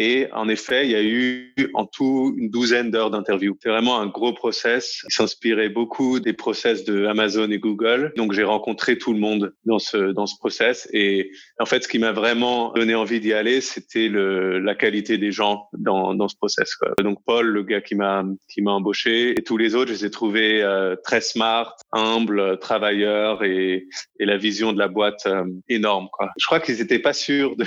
Et 0.02 0.28
en 0.32 0.48
effet, 0.48 0.86
il 0.86 0.92
y 0.92 0.96
a 0.96 1.04
eu 1.04 1.54
en 1.74 1.86
tout 1.86 2.34
une 2.38 2.50
douzaine 2.50 2.90
d'heures 2.90 3.12
d'interview. 3.12 3.58
C'est 3.62 3.68
vraiment 3.68 4.00
un 4.00 4.08
gros 4.08 4.32
process. 4.32 5.02
Il 5.04 5.14
s'inspirait 5.14 5.68
beaucoup 5.68 6.22
des 6.22 6.32
process 6.32 6.86
de 6.86 7.06
Amazon 7.06 7.52
et 7.52 7.60
Google. 7.60 8.14
Donc, 8.16 8.32
j'ai 8.32 8.46
rencontré 8.46 8.98
tout 8.98 9.12
le 9.12 9.20
monde 9.20 9.54
dans 9.66 9.78
ce, 9.78 10.14
dans 10.14 10.26
ce 10.26 10.38
process. 10.40 10.88
Et 10.94 11.32
en 11.60 11.66
fait, 11.66 11.84
ce 11.84 11.90
qui 11.90 12.00
m'a 12.00 12.14
vraiment 12.14 12.72
donné 12.72 12.96
envie 12.96 13.20
d'y 13.20 13.34
aller, 13.34 13.60
c'était 13.60 14.08
le, 14.08 14.60
la 14.60 14.74
qualité 14.74 15.18
des 15.18 15.34
gens 15.34 15.68
dans, 15.78 16.16
dans 16.16 16.30
ce 16.30 16.38
process. 16.38 16.74
Quoi. 16.76 16.94
Donc, 17.04 17.20
Paul, 17.26 17.48
le 17.48 17.64
gars 17.64 17.82
qui 17.82 17.96
m'a, 17.96 18.24
qui 18.48 18.62
m'a 18.62 18.72
embauché 18.72 19.32
et 19.38 19.44
tous 19.44 19.58
les 19.58 19.76
autres, 19.76 19.90
je 19.90 19.96
les 19.96 20.06
ai 20.06 20.12
trouvés 20.12 20.62
euh, 20.64 20.96
très 21.04 21.20
smart, 21.20 21.76
humbles, 21.92 22.58
travailleurs 22.60 23.44
et, 23.44 23.86
et 24.22 24.26
la 24.26 24.38
vision 24.38 24.72
de 24.72 24.80
la 24.80 24.88
boîte 24.88 25.26
euh, 25.26 25.44
énorme. 25.68 26.08
Quoi. 26.14 26.30
Je 26.38 26.46
crois 26.46 26.62
qu'ils 26.62 26.78
n'étaient 26.78 27.00
pas 27.00 27.12
sûrs 27.12 27.58
de, 27.58 27.66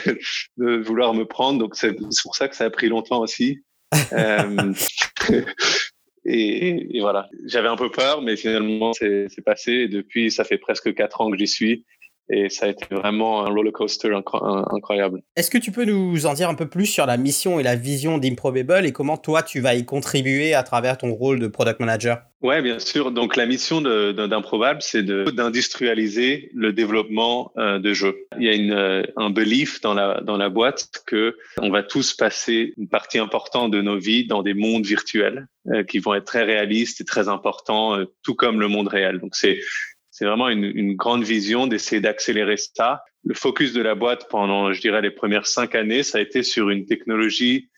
de 0.57 0.77
vouloir 0.83 1.13
me 1.13 1.27
prendre. 1.27 1.59
Donc, 1.59 1.77
c'est 1.77 1.95
c'est 2.23 2.29
pour 2.29 2.37
ça 2.37 2.49
que 2.49 2.55
ça 2.55 2.65
a 2.65 2.71
pris 2.71 2.89
longtemps 2.89 3.21
aussi. 3.21 3.63
Euh, 4.15 4.73
et, 6.25 7.01
voilà, 7.01 7.29
j'avais 7.47 7.69
un 7.69 7.77
peu 7.77 7.91
peur, 7.91 8.23
mais 8.23 8.37
finalement 8.37 8.95
c'est 8.95 9.45
passé. 9.45 9.73
Et 9.73 9.89
depuis, 9.89 10.31
ça 10.31 10.45
fait 10.45 10.57
presque 10.57 10.95
quatre 10.95 11.21
ans 11.21 11.31
que 11.31 11.37
j'y 11.37 11.47
suis. 11.47 11.85
Et 12.29 12.49
ça 12.49 12.67
a 12.67 12.69
été 12.71 12.87
vraiment 12.91 13.45
un 13.45 13.51
roller 13.51 13.73
coaster 13.73 14.13
incroyable. 14.15 15.23
Est-ce 15.37 15.51
que 15.51 15.59
tu 15.59 15.73
peux 15.73 15.85
nous 15.85 16.27
en 16.27 16.35
dire 16.35 16.49
un 16.49 16.55
peu 16.55 16.69
plus 16.69 16.87
sur 16.87 17.07
la 17.07 17.17
mission 17.17 17.61
et 17.61 17.63
la 17.63 17.77
vision 17.77 18.19
d'Improbable 18.19 18.87
et 18.87 18.93
comment 18.93 19.17
toi 19.17 19.43
tu 19.43 19.61
vas 19.61 19.75
y 19.75 19.85
contribuer 19.85 20.55
à 20.55 20.63
travers 20.63 20.99
ton 20.99 21.13
rôle 21.13 21.39
de 21.39 21.47
product 21.47 21.81
manager? 21.81 22.23
Ouais, 22.43 22.61
bien 22.61 22.81
sûr. 22.81 23.13
Donc 23.13 23.37
la 23.37 23.47
mission 23.47 23.81
d'Improbable, 23.81 24.83
c'est 24.83 25.05
d'industrialiser 25.05 26.51
le 26.55 26.73
développement 26.73 27.53
euh, 27.57 27.79
de 27.79 27.95
jeux. 27.95 28.27
Il 28.37 28.45
y 28.45 28.49
a 28.49 28.55
une, 28.55 28.73
euh, 28.73 29.03
un 29.17 29.31
belief 29.31 29.81
dans 29.81 29.95
la 29.95 30.21
dans 30.23 30.37
la 30.37 30.49
boîte 30.49 30.89
que 31.07 31.37
on 31.59 31.71
va 31.71 31.85
tous 31.85 32.15
passer 32.15 32.75
une 32.79 32.89
partie 32.89 33.19
importante 33.19 33.71
de 33.71 33.81
nos 33.81 33.97
vies 33.97 34.27
dans 34.27 34.43
des 34.43 34.55
mondes 34.55 34.85
virtuels 34.85 35.47
euh, 35.69 35.85
qui 35.85 36.01
vont 36.01 36.15
être 36.15 36.25
très 36.25 36.43
réalistes 36.43 37.01
et 37.01 37.05
très 37.05 37.29
importants, 37.29 37.97
tout 38.25 38.35
comme 38.35 38.59
le 38.59 38.67
monde 38.67 38.89
réel. 38.89 39.21
Donc 39.21 39.37
c'est 39.37 39.61
c'est 40.13 40.27
vraiment 40.27 40.49
une, 40.49 40.65
une, 40.65 40.95
grande 40.95 41.25
vision 41.25 41.67
d'essayer 41.67 42.01
d'accélérer 42.01 42.57
ça. 42.59 43.03
Le 43.25 43.35
focus 43.35 43.73
de 43.73 43.81
la 43.81 43.95
boîte 43.95 44.29
pendant, 44.31 44.73
je 44.73 44.81
dirais, 44.81 45.01
les 45.01 45.11
premières 45.11 45.47
cinq 45.47 45.75
années, 45.75 46.03
ça 46.03 46.19
a 46.19 46.21
été 46.21 46.43
sur 46.43 46.69
une 46.69 46.85
technologie 46.85 47.71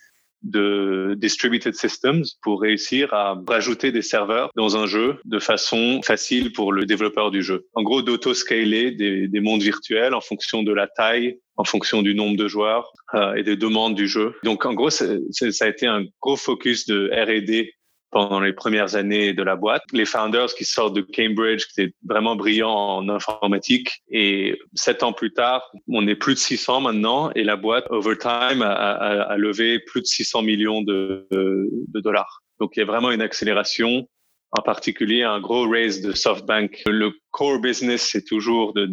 de 0.45 1.15
distributed 1.17 1.75
systems 1.75 2.25
pour 2.43 2.61
réussir 2.61 3.15
à 3.15 3.41
rajouter 3.49 3.93
des 3.93 4.03
serveurs 4.03 4.51
dans 4.57 4.77
un 4.77 4.87
jeu 4.87 5.17
de 5.25 5.39
façon 5.39 6.01
facile 6.05 6.53
pour 6.53 6.73
le 6.73 6.85
développeur 6.85 7.31
du 7.31 7.43
jeu. 7.43 7.67
En 7.75 7.83
gros, 7.83 8.03
d'auto-scaler 8.03 8.91
des, 8.91 9.27
des, 9.27 9.41
mondes 9.41 9.63
virtuels 9.63 10.13
en 10.13 10.21
fonction 10.21 10.63
de 10.63 10.73
la 10.73 10.87
taille, 10.87 11.39
en 11.57 11.65
fonction 11.65 12.03
du 12.03 12.15
nombre 12.15 12.37
de 12.37 12.47
joueurs 12.47 12.93
euh, 13.15 13.35
et 13.35 13.43
des 13.43 13.57
demandes 13.57 13.95
du 13.95 14.07
jeu. 14.07 14.35
Donc, 14.45 14.67
en 14.67 14.75
gros, 14.75 14.91
ça 14.91 15.07
a 15.07 15.69
été 15.69 15.87
un 15.87 16.05
gros 16.21 16.37
focus 16.37 16.87
de 16.87 17.11
R&D 17.13 17.73
pendant 18.15 18.39
les 18.39 18.53
premières 18.53 18.95
années 18.95 19.33
de 19.33 19.43
la 19.43 19.57
boîte. 19.57 19.83
Les 19.93 20.05
founders 20.05 20.55
qui 20.55 20.65
sortent 20.65 20.95
de 20.95 21.01
Cambridge, 21.01 21.67
qui 21.67 21.81
étaient 21.81 21.95
vraiment 22.09 22.37
brillants 22.37 22.71
en 22.71 23.09
informatique. 23.09 24.03
Et 24.09 24.57
sept 24.75 25.03
ans 25.03 25.13
plus 25.13 25.33
tard, 25.33 25.69
on 25.89 26.07
est 26.07 26.15
plus 26.15 26.35
de 26.35 26.39
600 26.39 26.83
maintenant 26.83 27.33
et 27.35 27.43
la 27.43 27.57
boîte, 27.57 27.87
over 27.91 28.17
time, 28.17 28.63
a, 28.63 28.71
a, 28.71 29.23
a 29.23 29.37
levé 29.37 29.81
plus 29.81 30.01
de 30.01 30.07
600 30.07 30.43
millions 30.43 30.81
de, 30.83 31.27
de 31.33 32.01
dollars. 32.01 32.43
Donc, 32.61 32.77
il 32.77 32.79
y 32.79 32.83
a 32.85 32.87
vraiment 32.87 33.11
une 33.11 33.21
accélération 33.21 34.09
en 34.53 34.63
particulier 34.63 35.25
un 35.25 35.41
gros 35.41 35.69
raise 35.69 36.01
de 36.01 36.13
SoftBank. 36.13 36.85
Le 36.87 37.13
core 37.33 37.59
business, 37.59 38.09
c'est 38.13 38.25
toujours 38.25 38.75
de 38.75 38.89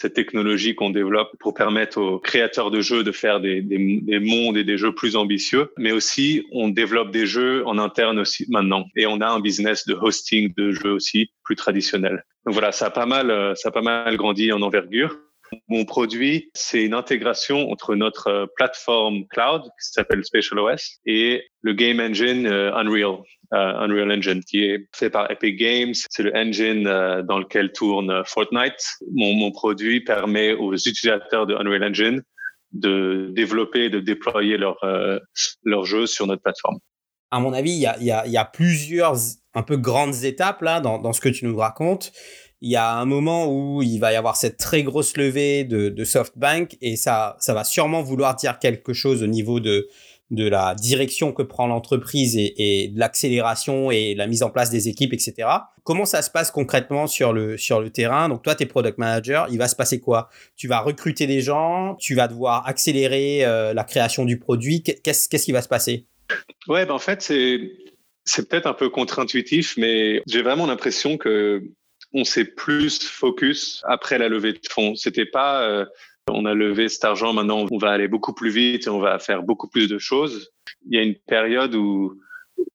cette 0.00 0.14
technologie 0.14 0.76
qu'on 0.76 0.90
développe 0.90 1.36
pour 1.40 1.54
permettre 1.54 2.00
aux 2.00 2.18
créateurs 2.20 2.70
de 2.70 2.80
jeux 2.80 3.02
de 3.02 3.10
faire 3.10 3.40
des, 3.40 3.60
des, 3.62 4.00
des, 4.00 4.20
mondes 4.20 4.56
et 4.56 4.62
des 4.62 4.78
jeux 4.78 4.94
plus 4.94 5.16
ambitieux. 5.16 5.72
Mais 5.76 5.90
aussi, 5.90 6.46
on 6.52 6.68
développe 6.68 7.10
des 7.10 7.26
jeux 7.26 7.66
en 7.66 7.78
interne 7.78 8.20
aussi 8.20 8.46
maintenant. 8.48 8.86
Et 8.94 9.06
on 9.06 9.20
a 9.20 9.28
un 9.28 9.40
business 9.40 9.86
de 9.86 9.94
hosting 9.94 10.54
de 10.56 10.70
jeux 10.70 10.92
aussi 10.92 11.30
plus 11.42 11.56
traditionnel. 11.56 12.24
Donc 12.46 12.54
voilà, 12.54 12.70
ça 12.70 12.86
a 12.86 12.90
pas 12.90 13.06
mal, 13.06 13.30
euh, 13.32 13.56
ça 13.56 13.70
a 13.70 13.72
pas 13.72 13.82
mal 13.82 14.16
grandi 14.16 14.52
en 14.52 14.62
envergure. 14.62 15.18
Mon 15.68 15.84
produit, 15.84 16.50
c'est 16.54 16.84
une 16.84 16.94
intégration 16.94 17.70
entre 17.70 17.94
notre 17.94 18.28
euh, 18.28 18.46
plateforme 18.56 19.26
cloud 19.28 19.62
qui 19.62 19.92
s'appelle 19.92 20.24
SpatialOS 20.24 20.98
et 21.06 21.42
le 21.62 21.72
game 21.72 22.00
engine 22.00 22.46
euh, 22.46 22.74
Unreal, 22.74 23.18
euh, 23.54 23.74
Unreal 23.78 24.12
Engine 24.12 24.42
qui 24.42 24.64
est 24.64 24.86
fait 24.94 25.10
par 25.10 25.30
Epic 25.30 25.56
Games. 25.58 25.94
C'est 26.10 26.22
le 26.22 26.34
engine 26.36 26.84
dans 26.84 27.38
lequel 27.38 27.72
tourne 27.72 28.22
Fortnite. 28.24 28.82
Mon, 29.14 29.50
produit 29.50 30.00
permet 30.02 30.52
aux 30.52 30.74
utilisateurs 30.74 31.46
de 31.46 31.54
Unreal 31.54 31.84
Engine 31.84 32.22
de 32.72 33.30
développer 33.32 33.84
et 33.84 33.90
de 33.90 34.00
déployer 34.00 34.58
leur, 34.58 34.78
leur 35.64 35.84
jeu 35.86 36.06
sur 36.06 36.26
notre 36.26 36.42
plateforme. 36.42 36.78
À 37.30 37.40
mon 37.40 37.54
avis, 37.54 37.72
il 37.72 38.04
y 38.04 38.36
a, 38.36 38.44
plusieurs 38.44 39.16
un 39.54 39.62
peu 39.62 39.78
grandes 39.78 40.24
étapes 40.24 40.60
là 40.60 40.80
dans 40.80 41.12
ce 41.12 41.20
que 41.20 41.30
tu 41.30 41.46
nous 41.46 41.56
racontes 41.56 42.12
il 42.60 42.70
y 42.70 42.76
a 42.76 42.94
un 42.94 43.04
moment 43.04 43.46
où 43.46 43.82
il 43.82 43.98
va 43.98 44.12
y 44.12 44.16
avoir 44.16 44.36
cette 44.36 44.56
très 44.56 44.82
grosse 44.82 45.16
levée 45.16 45.64
de, 45.64 45.88
de 45.88 46.04
SoftBank 46.04 46.76
et 46.80 46.96
ça, 46.96 47.36
ça 47.38 47.54
va 47.54 47.64
sûrement 47.64 48.02
vouloir 48.02 48.34
dire 48.36 48.58
quelque 48.58 48.92
chose 48.92 49.22
au 49.22 49.26
niveau 49.26 49.60
de, 49.60 49.88
de 50.30 50.46
la 50.46 50.74
direction 50.74 51.32
que 51.32 51.42
prend 51.42 51.66
l'entreprise 51.66 52.36
et, 52.36 52.90
de 52.92 52.98
l'accélération 52.98 53.90
et 53.90 54.14
la 54.14 54.26
mise 54.26 54.42
en 54.42 54.50
place 54.50 54.70
des 54.70 54.88
équipes, 54.88 55.12
etc. 55.12 55.48
Comment 55.84 56.04
ça 56.04 56.20
se 56.20 56.30
passe 56.30 56.50
concrètement 56.50 57.06
sur 57.06 57.32
le, 57.32 57.56
sur 57.56 57.80
le 57.80 57.90
terrain? 57.90 58.28
Donc 58.28 58.42
toi, 58.42 58.54
tu 58.54 58.64
es 58.64 58.66
product 58.66 58.98
manager, 58.98 59.46
il 59.50 59.58
va 59.58 59.68
se 59.68 59.76
passer 59.76 60.00
quoi? 60.00 60.28
Tu 60.56 60.68
vas 60.68 60.80
recruter 60.80 61.26
des 61.26 61.40
gens, 61.40 61.94
tu 61.98 62.14
vas 62.14 62.28
devoir 62.28 62.66
accélérer 62.66 63.44
euh, 63.44 63.72
la 63.72 63.84
création 63.84 64.24
du 64.24 64.38
produit. 64.38 64.82
Qu'est-ce 64.82 65.28
qu'est-ce 65.28 65.44
qui 65.44 65.52
va 65.52 65.62
se 65.62 65.68
passer? 65.68 66.06
Ouais, 66.66 66.84
ben 66.84 66.92
en 66.92 66.98
fait, 66.98 67.22
c'est 67.22 67.60
c'est 68.24 68.46
peut-être 68.46 68.66
un 68.66 68.74
peu 68.74 68.90
contre-intuitif, 68.90 69.78
mais 69.78 70.20
j'ai 70.26 70.42
vraiment 70.42 70.66
l'impression 70.66 71.16
que 71.16 71.62
on 72.12 72.24
s'est 72.24 72.44
plus 72.44 73.02
focus 73.04 73.82
après 73.86 74.18
la 74.18 74.28
levée 74.28 74.52
de 74.52 74.60
fonds. 74.68 74.94
C'était 74.94 75.26
pas 75.26 75.62
euh, 75.62 75.84
on 76.30 76.44
a 76.44 76.54
levé 76.54 76.88
cet 76.88 77.04
argent, 77.04 77.32
maintenant 77.32 77.66
on 77.70 77.78
va 77.78 77.90
aller 77.90 78.08
beaucoup 78.08 78.34
plus 78.34 78.50
vite 78.50 78.86
et 78.86 78.90
on 78.90 78.98
va 78.98 79.18
faire 79.18 79.42
beaucoup 79.42 79.68
plus 79.68 79.88
de 79.88 79.98
choses. 79.98 80.50
Il 80.88 80.96
y 80.96 80.98
a 80.98 81.02
une 81.02 81.16
période 81.26 81.74
où 81.74 82.20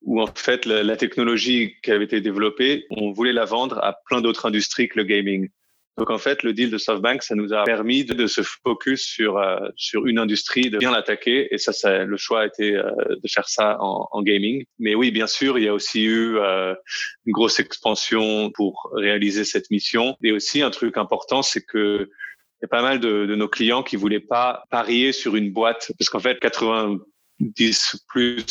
où 0.01 0.21
en 0.21 0.27
fait 0.27 0.65
la, 0.65 0.83
la 0.83 0.95
technologie 0.95 1.75
qui 1.83 1.91
avait 1.91 2.05
été 2.05 2.21
développée, 2.21 2.85
on 2.89 3.11
voulait 3.11 3.33
la 3.33 3.45
vendre 3.45 3.83
à 3.83 3.97
plein 4.05 4.21
d'autres 4.21 4.45
industries 4.45 4.87
que 4.87 4.97
le 4.97 5.03
gaming. 5.03 5.49
Donc 5.97 6.09
en 6.09 6.17
fait, 6.17 6.41
le 6.41 6.53
deal 6.53 6.71
de 6.71 6.77
SoftBank, 6.77 7.21
ça 7.21 7.35
nous 7.35 7.53
a 7.53 7.63
permis 7.65 8.03
de, 8.03 8.25
se 8.25 8.41
focus 8.41 9.03
sur 9.03 9.37
euh, 9.37 9.59
sur 9.75 10.07
une 10.07 10.17
industrie, 10.17 10.69
de 10.71 10.79
bien 10.79 10.91
l'attaquer. 10.91 11.53
Et 11.53 11.59
ça, 11.59 11.71
ça, 11.71 12.03
le 12.03 12.17
choix 12.17 12.41
a 12.41 12.45
été 12.47 12.75
euh, 12.75 12.89
de 13.09 13.27
faire 13.27 13.47
ça 13.47 13.77
en, 13.79 14.07
en, 14.11 14.23
gaming. 14.23 14.65
Mais 14.79 14.95
oui, 14.95 15.11
bien 15.11 15.27
sûr, 15.27 15.59
il 15.59 15.65
y 15.65 15.67
a 15.67 15.73
aussi 15.73 16.03
eu 16.03 16.37
euh, 16.37 16.73
une 17.25 17.33
grosse 17.33 17.59
expansion 17.59 18.49
pour 18.51 18.91
réaliser 18.95 19.43
cette 19.43 19.69
mission. 19.69 20.17
Et 20.23 20.31
aussi 20.31 20.63
un 20.63 20.71
truc 20.71 20.97
important, 20.97 21.43
c'est 21.43 21.63
que 21.63 22.09
il 22.61 22.63
y 22.63 22.65
a 22.65 22.69
pas 22.69 22.81
mal 22.81 22.99
de, 22.99 23.25
de, 23.25 23.35
nos 23.35 23.49
clients 23.49 23.83
qui 23.83 23.97
voulaient 23.97 24.21
pas 24.21 24.63
parier 24.71 25.11
sur 25.11 25.35
une 25.35 25.51
boîte 25.51 25.91
parce 25.99 26.09
qu'en 26.09 26.21
fait 26.21 26.39
80 26.39 26.97
10 27.51 28.05
plus 28.07 28.45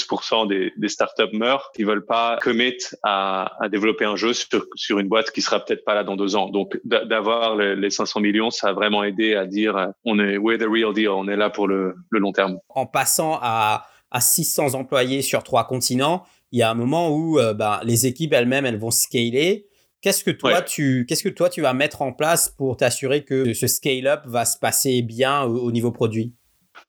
des, 0.49 0.73
des 0.77 0.89
startups 0.89 1.33
meurent, 1.33 1.71
ils 1.79 1.87
veulent 1.87 2.05
pas 2.05 2.39
commit 2.41 2.77
à, 3.03 3.53
à 3.63 3.69
développer 3.69 4.05
un 4.05 4.17
jeu 4.17 4.33
sur, 4.33 4.67
sur 4.75 4.99
une 4.99 5.09
boîte 5.09 5.31
qui 5.31 5.43
sera 5.43 5.65
peut-être 5.65 5.85
pas 5.85 5.95
là 5.95 6.05
dans 6.05 6.17
deux 6.17 6.37
ans. 6.37 6.49
Donc 6.49 6.79
d'avoir 6.85 7.57
les, 7.57 7.91
500 7.91 8.21
millions, 8.21 8.51
ça 8.51 8.69
a 8.69 8.73
vraiment 8.73 9.05
aidé 9.05 9.35
à 9.35 9.47
dire 9.47 9.89
on 10.05 10.19
est 10.19 10.37
we're 10.37 10.59
the 10.59 10.69
real 10.69 10.93
deal, 10.93 11.09
on 11.09 11.29
est 11.29 11.37
là 11.37 11.51
pour 11.51 11.69
le, 11.69 11.95
le 12.11 12.19
long 12.19 12.33
terme. 12.33 12.59
En 12.69 12.87
passant 12.87 13.39
à, 13.41 13.87
à 14.11 14.21
600 14.21 14.75
employés 14.75 15.23
sur 15.23 15.43
trois 15.43 15.67
continents, 15.67 16.25
il 16.53 16.59
y 16.59 16.63
a 16.63 16.71
un 16.71 16.75
moment 16.75 17.11
où 17.11 17.39
euh, 17.39 17.55
bah, 17.55 17.81
les 17.85 18.07
équipes 18.07 18.33
elles-mêmes 18.33 18.67
elles 18.67 18.79
vont 18.79 18.91
scaler. 18.91 19.67
Qu'est-ce 20.01 20.25
que 20.25 20.31
toi 20.31 20.63
tu 20.63 21.07
qu'est-ce 21.09 21.23
que 21.23 21.29
toi 21.29 21.49
tu 21.49 21.63
vas 21.63 21.75
mettre 21.75 22.03
en 22.03 22.13
place 22.13 22.49
pour 22.49 22.77
t'assurer 22.77 23.25
que 23.25 23.55
ce 23.55 23.67
scale-up 23.69 24.23
va 24.27 24.45
se 24.45 24.59
passer 24.59 25.01
bien 25.03 25.43
au 25.43 25.71
niveau 25.71 25.93
produit? 25.93 26.35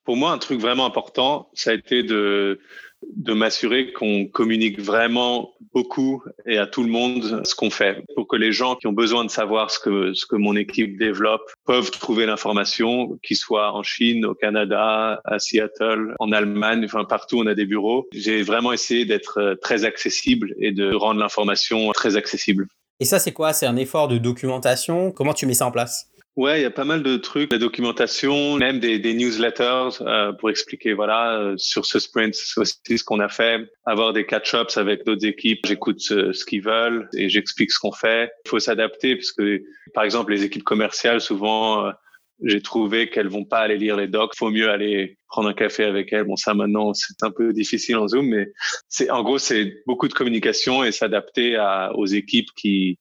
Pour 0.04 0.18
moi, 0.18 0.32
un 0.32 0.38
truc 0.38 0.60
vraiment 0.60 0.86
important, 0.86 1.50
ça 1.54 1.72
a 1.72 1.74
été 1.74 2.04
de, 2.04 2.60
de 3.16 3.34
m'assurer 3.34 3.94
qu'on 3.94 4.26
communique 4.26 4.80
vraiment 4.80 5.54
beaucoup 5.74 6.24
et 6.46 6.58
à 6.58 6.68
tout 6.68 6.84
le 6.84 6.90
monde 6.90 7.42
ce 7.46 7.56
qu'on 7.56 7.70
fait 7.70 8.04
pour 8.16 8.28
que 8.28 8.36
les 8.36 8.52
gens 8.52 8.76
qui 8.76 8.88
ont 8.88 8.94
besoin 8.94 9.26
de 9.26 9.30
savoir 9.30 9.72
ce 9.72 9.80
que, 9.80 10.14
ce 10.14 10.26
que 10.26 10.36
mon 10.36 10.56
équipe 10.56 10.98
développe 10.98 11.52
peuvent 11.66 11.92
trouver 11.92 12.26
l'information, 12.26 13.18
qu'ils 13.24 13.38
soient 13.38 13.74
en 13.74 13.84
Chine, 13.84 14.26
au 14.26 14.36
Canada, 14.36 15.22
à 15.26 15.40
Seattle, 15.40 16.16
en 16.20 16.32
Allemagne, 16.32 16.84
enfin 16.86 17.06
partout 17.06 17.40
on 17.40 17.48
a 17.48 17.56
des 17.56 17.66
bureaux. 17.66 18.08
J'ai 18.14 18.44
vraiment 18.44 18.74
essayé 18.74 19.06
d'être 19.06 19.40
euh, 19.40 19.56
très 19.56 19.86
accessible 19.86 20.54
et 20.60 20.72
de 20.72 20.94
rendre 20.94 21.20
l'information 21.20 21.92
très 21.92 22.16
accessible. 22.16 22.68
Et 23.00 23.06
ça, 23.06 23.20
c'est 23.20 23.32
quoi? 23.32 23.54
C'est 23.54 23.66
un 23.66 23.76
effort 23.76 24.08
de 24.08 24.18
documentation? 24.18 25.12
Comment 25.12 25.34
tu 25.34 25.46
mets 25.46 25.56
ça 25.56 25.66
en 25.66 25.72
place? 25.72 26.13
Ouais, 26.36 26.60
il 26.60 26.64
y 26.64 26.66
a 26.66 26.72
pas 26.72 26.84
mal 26.84 27.04
de 27.04 27.16
trucs, 27.18 27.52
la 27.52 27.60
documentation, 27.60 28.58
même 28.58 28.80
des, 28.80 28.98
des 28.98 29.14
newsletters 29.14 30.02
euh, 30.02 30.34
pour 30.34 30.50
expliquer 30.50 30.94
voilà 30.94 31.38
euh, 31.38 31.58
sur 31.58 31.86
ce 31.86 32.00
sprint, 32.00 32.34
aussi 32.58 32.98
ce 32.98 33.04
qu'on 33.04 33.20
a 33.20 33.30
fait, 33.30 33.70
avoir 33.86 34.14
des 34.14 34.26
catch-ups 34.26 34.78
avec 34.78 35.06
d'autres 35.06 35.28
équipes. 35.28 35.60
J'écoute 35.68 36.00
ce, 36.00 36.34
ce 36.34 36.44
qu'ils 36.44 36.64
veulent 36.64 37.08
et 37.14 37.30
j'explique 37.30 37.72
ce 37.72 37.78
qu'on 37.78 37.92
fait. 37.92 38.32
Il 38.46 38.50
faut 38.50 38.60
s'adapter 38.60 39.16
parce 39.16 39.32
que 39.32 39.62
par 39.94 40.06
exemple 40.06 40.32
les 40.32 40.44
équipes 40.44 40.64
commerciales 40.64 41.22
souvent 41.22 41.86
euh, 41.86 41.92
j'ai 42.42 42.62
trouvé 42.62 43.12
qu'elles 43.12 43.30
vont 43.30 43.46
pas 43.46 43.60
aller 43.60 43.78
lire 43.78 43.96
les 43.96 44.08
docs. 44.08 44.36
Faut 44.36 44.50
mieux 44.50 44.72
aller 44.72 45.20
prendre 45.28 45.50
un 45.50 45.54
café 45.54 45.84
avec 45.84 46.12
elles. 46.14 46.24
Bon, 46.24 46.36
ça 46.36 46.56
maintenant, 46.56 46.96
c'est 46.96 47.22
un 47.22 47.30
peu 47.30 47.54
difficile 47.54 47.98
en 47.98 48.08
Zoom, 48.08 48.26
mais 48.26 48.52
c'est 48.90 49.12
en 49.12 49.22
gros, 49.22 49.38
c'est 49.38 49.84
beaucoup 49.86 50.08
de 50.08 50.14
communication 50.14 50.84
et 50.84 50.92
s'adapter 50.92 51.64
aux 51.94 52.08
équipes 52.08 52.50
qui 52.56 52.98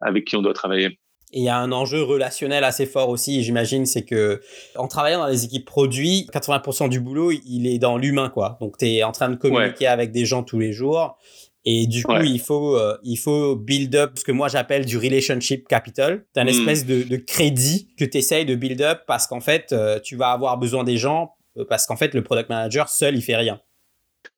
avec 0.00 0.24
qui 0.24 0.34
on 0.34 0.42
doit 0.42 0.52
travailler. 0.52 0.98
Et 1.32 1.40
il 1.40 1.44
y 1.44 1.48
a 1.48 1.56
un 1.56 1.72
enjeu 1.72 2.02
relationnel 2.02 2.62
assez 2.62 2.84
fort 2.84 3.08
aussi, 3.08 3.42
j'imagine, 3.42 3.86
c'est 3.86 4.04
que 4.04 4.40
en 4.76 4.86
travaillant 4.86 5.20
dans 5.20 5.28
les 5.28 5.44
équipes 5.44 5.64
produits, 5.64 6.28
80% 6.32 6.90
du 6.90 7.00
boulot, 7.00 7.30
il 7.30 7.66
est 7.66 7.78
dans 7.78 7.96
l'humain, 7.96 8.28
quoi. 8.28 8.58
Donc, 8.60 8.76
tu 8.76 8.86
es 8.86 9.02
en 9.02 9.12
train 9.12 9.30
de 9.30 9.36
communiquer 9.36 9.86
avec 9.86 10.12
des 10.12 10.26
gens 10.26 10.42
tous 10.42 10.58
les 10.58 10.72
jours. 10.72 11.16
Et 11.64 11.86
du 11.86 12.02
coup, 12.02 12.20
il 12.22 12.40
faut 12.40 12.76
euh, 12.76 12.98
il 13.04 13.16
faut 13.16 13.54
build 13.54 13.94
up 13.94 14.12
ce 14.16 14.24
que 14.24 14.32
moi 14.32 14.48
j'appelle 14.48 14.84
du 14.84 14.98
relationship 14.98 15.68
capital. 15.68 16.24
C'est 16.34 16.40
un 16.40 16.44
hmm. 16.44 16.48
espèce 16.48 16.86
de, 16.86 17.04
de, 17.04 17.16
crédit 17.16 17.88
que 17.96 18.04
tu 18.04 18.18
essayes 18.18 18.44
de 18.44 18.56
build 18.56 18.82
up 18.82 19.02
parce 19.06 19.28
qu'en 19.28 19.40
fait, 19.40 19.72
euh, 19.72 20.00
tu 20.00 20.16
vas 20.16 20.32
avoir 20.32 20.58
besoin 20.58 20.82
des 20.82 20.96
gens 20.96 21.34
euh, 21.56 21.64
parce 21.68 21.86
qu'en 21.86 21.96
fait, 21.96 22.14
le 22.14 22.22
product 22.24 22.48
manager 22.48 22.88
seul, 22.88 23.14
il 23.14 23.22
fait 23.22 23.36
rien. 23.36 23.60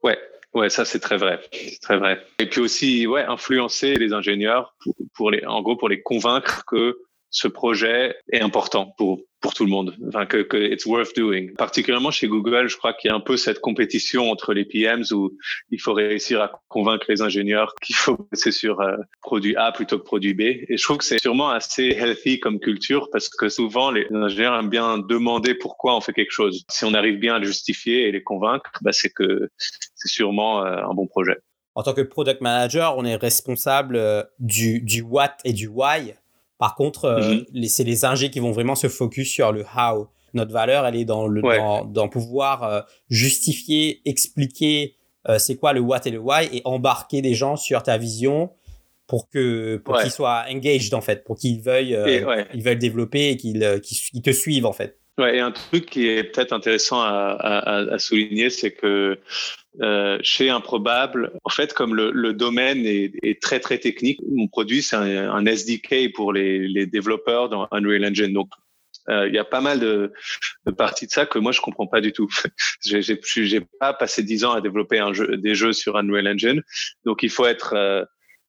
Ouais, 0.03 0.19
Ouais, 0.55 0.71
ça 0.71 0.85
c'est 0.85 1.01
très 1.01 1.17
vrai, 1.17 1.41
c'est 1.53 1.81
très 1.81 1.99
vrai. 1.99 2.25
Et 2.39 2.49
puis 2.49 2.61
aussi, 2.61 3.07
ouais, 3.09 3.25
influencer 3.25 3.97
les 3.97 4.13
ingénieurs 4.13 4.77
pour, 4.81 4.95
pour, 5.15 5.31
les, 5.33 5.45
en 5.45 5.63
gros, 5.63 5.77
pour 5.77 5.89
les 5.89 6.01
convaincre 6.01 6.65
que 6.65 6.97
ce 7.35 7.49
projet 7.49 8.15
est 8.33 8.41
important 8.41 8.95
pour 8.97 9.21
pour 9.41 9.53
tout 9.53 9.67
le 9.67 9.71
monde, 9.71 9.95
enfin 10.09 10.25
que, 10.25 10.39
que 10.39 10.57
it's 10.57 10.87
worth 10.87 11.15
doing. 11.15 11.53
Particulièrement 11.59 12.11
chez 12.11 12.29
Google, 12.29 12.67
je 12.67 12.79
crois 12.79 12.95
qu'il 12.95 13.11
y 13.11 13.13
a 13.13 13.15
un 13.15 13.21
peu 13.21 13.37
cette 13.37 13.61
compétition 13.61 14.31
entre 14.31 14.55
les 14.55 14.65
PMs 14.65 15.05
où 15.13 15.37
il 15.71 15.79
faut 15.79 15.93
réussir 15.93 16.41
à 16.41 16.63
convaincre 16.69 17.05
les 17.11 17.21
ingénieurs 17.21 17.75
qu'il 17.83 17.95
faut 17.95 18.17
bosser 18.17 18.53
sur 18.53 18.81
euh, 18.81 18.97
produit 19.21 19.55
A 19.57 19.71
plutôt 19.71 19.99
que 19.99 20.05
produit 20.05 20.33
B. 20.33 20.41
Et 20.41 20.79
je 20.79 20.83
trouve 20.83 20.97
que 20.97 21.05
c'est 21.05 21.21
sûrement 21.21 21.51
assez 21.51 21.89
healthy 21.89 22.41
comme 22.41 22.59
culture 22.59 23.11
parce 23.13 23.29
que 23.29 23.51
souvent 23.51 23.91
les 23.91 24.07
ingénieurs 24.11 24.59
aiment 24.59 24.71
bien 24.71 24.97
demander 24.97 25.55
pourquoi 25.55 25.95
on 25.95 26.01
fait 26.01 26.15
quelque 26.15 26.33
chose. 26.33 26.65
Si 26.71 26.87
on 26.87 26.95
arrive 26.95 27.19
bien 27.19 27.35
à 27.35 27.39
le 27.39 27.45
justifier 27.45 28.09
et 28.09 28.13
les 28.13 28.23
convaincre, 28.23 28.71
bah 28.81 28.93
c'est 28.93 29.11
que 29.11 29.51
c'est 29.59 30.09
sûrement 30.09 30.65
euh, 30.65 30.79
un 30.89 30.95
bon 30.95 31.07
projet. 31.07 31.37
En 31.75 31.83
tant 31.83 31.93
que 31.93 32.01
product 32.01 32.41
manager, 32.41 32.97
on 32.97 33.05
est 33.05 33.17
responsable 33.17 33.97
euh, 33.97 34.23
du, 34.39 34.81
du 34.81 35.03
what 35.03 35.37
et 35.45 35.53
du 35.53 35.67
why 35.67 36.15
par 36.65 36.77
contre, 36.77 37.05
euh, 37.05 37.43
mhm. 37.53 37.67
c'est 37.67 37.85
les 37.85 38.07
ingés 38.07 38.31
qui 38.31 38.41
vont 38.41 38.51
vraiment 38.51 38.75
se 38.75 38.89
focus 38.89 39.31
sur 39.31 39.53
le 39.53 39.67
how. 39.77 40.09
Notre 40.33 40.51
valeur, 40.51 40.87
elle 40.87 40.97
est 40.97 41.05
dans 41.05 41.27
le 41.27 41.43
dans, 41.93 42.09
pouvoir 42.09 42.63
euh, 42.63 42.81
justifier, 43.11 44.01
expliquer 44.07 44.97
euh, 45.29 45.39
c'est 45.39 45.57
quoi 45.57 45.75
le 45.75 45.81
what 45.81 46.01
et 46.07 46.11
le 46.11 46.19
why 46.19 46.49
et 46.55 46.63
embarquer 46.65 47.21
des 47.21 47.35
gens 47.35 47.57
sur 47.57 47.83
ta 47.83 47.99
vision 47.99 48.51
pour 49.07 49.29
que 49.29 49.77
pour 49.77 49.99
qu'ils 49.99 50.11
soient 50.11 50.47
engaged 50.51 50.95
en 50.95 51.03
fait, 51.03 51.23
pour 51.25 51.37
qu'ils 51.37 51.61
veuillent 51.61 51.99
ils 52.55 52.63
veulent 52.63 52.79
développer 52.79 53.29
et 53.29 53.37
qu'ils 53.37 53.83
qu'ils 53.83 54.23
te 54.23 54.31
suivent 54.31 54.65
en 54.65 54.73
fait. 54.73 54.99
Ouais, 55.17 55.37
et 55.37 55.41
un 55.41 55.53
truc 55.53 55.87
qui 55.87 56.09
est 56.09 56.25
peut-être 56.25 56.53
intéressant 56.53 57.01
à, 57.01 57.37
à, 57.39 57.95
à 57.95 57.99
souligner, 57.99 58.51
c'est 58.51 58.73
que 58.73 59.21
euh, 59.81 60.19
chez 60.23 60.51
Improbable, 60.51 61.39
en 61.45 61.51
fait, 61.51 61.73
comme 61.73 61.95
le, 61.95 62.11
le 62.11 62.33
domaine 62.33 62.85
est, 62.85 63.13
est, 63.23 63.41
très 63.41 63.61
très 63.61 63.79
technique, 63.79 64.21
mon 64.29 64.49
produit 64.49 64.83
c'est 64.83 64.97
un, 64.97 65.31
un, 65.31 65.47
SDK 65.47 66.13
pour 66.15 66.33
les, 66.33 66.67
les, 66.67 66.87
développeurs 66.87 67.49
dans 67.49 67.69
Unreal 67.71 68.05
Engine. 68.07 68.33
Donc, 68.33 68.49
euh, 69.09 69.29
il 69.29 69.35
y 69.35 69.39
a 69.39 69.45
pas 69.45 69.61
mal 69.61 69.79
de, 69.79 70.13
de, 70.67 70.71
parties 70.73 71.07
de 71.07 71.13
ça 71.13 71.27
que 71.27 71.39
moi 71.39 71.53
je 71.53 71.61
comprends 71.61 71.87
pas 71.87 72.01
du 72.01 72.13
tout. 72.13 72.29
j'ai 72.85 73.61
pas 73.79 73.93
passé 73.93 74.23
dix 74.23 74.45
ans 74.45 74.53
à 74.53 74.61
développer 74.61 74.99
un 74.99 75.13
jeu, 75.13 75.37
des 75.37 75.55
jeux 75.55 75.73
sur 75.73 75.97
Unreal 75.97 76.27
Engine, 76.27 76.63
donc 77.05 77.23
il 77.23 77.31
faut 77.31 77.47
être 77.47 77.75
euh, 77.75 78.05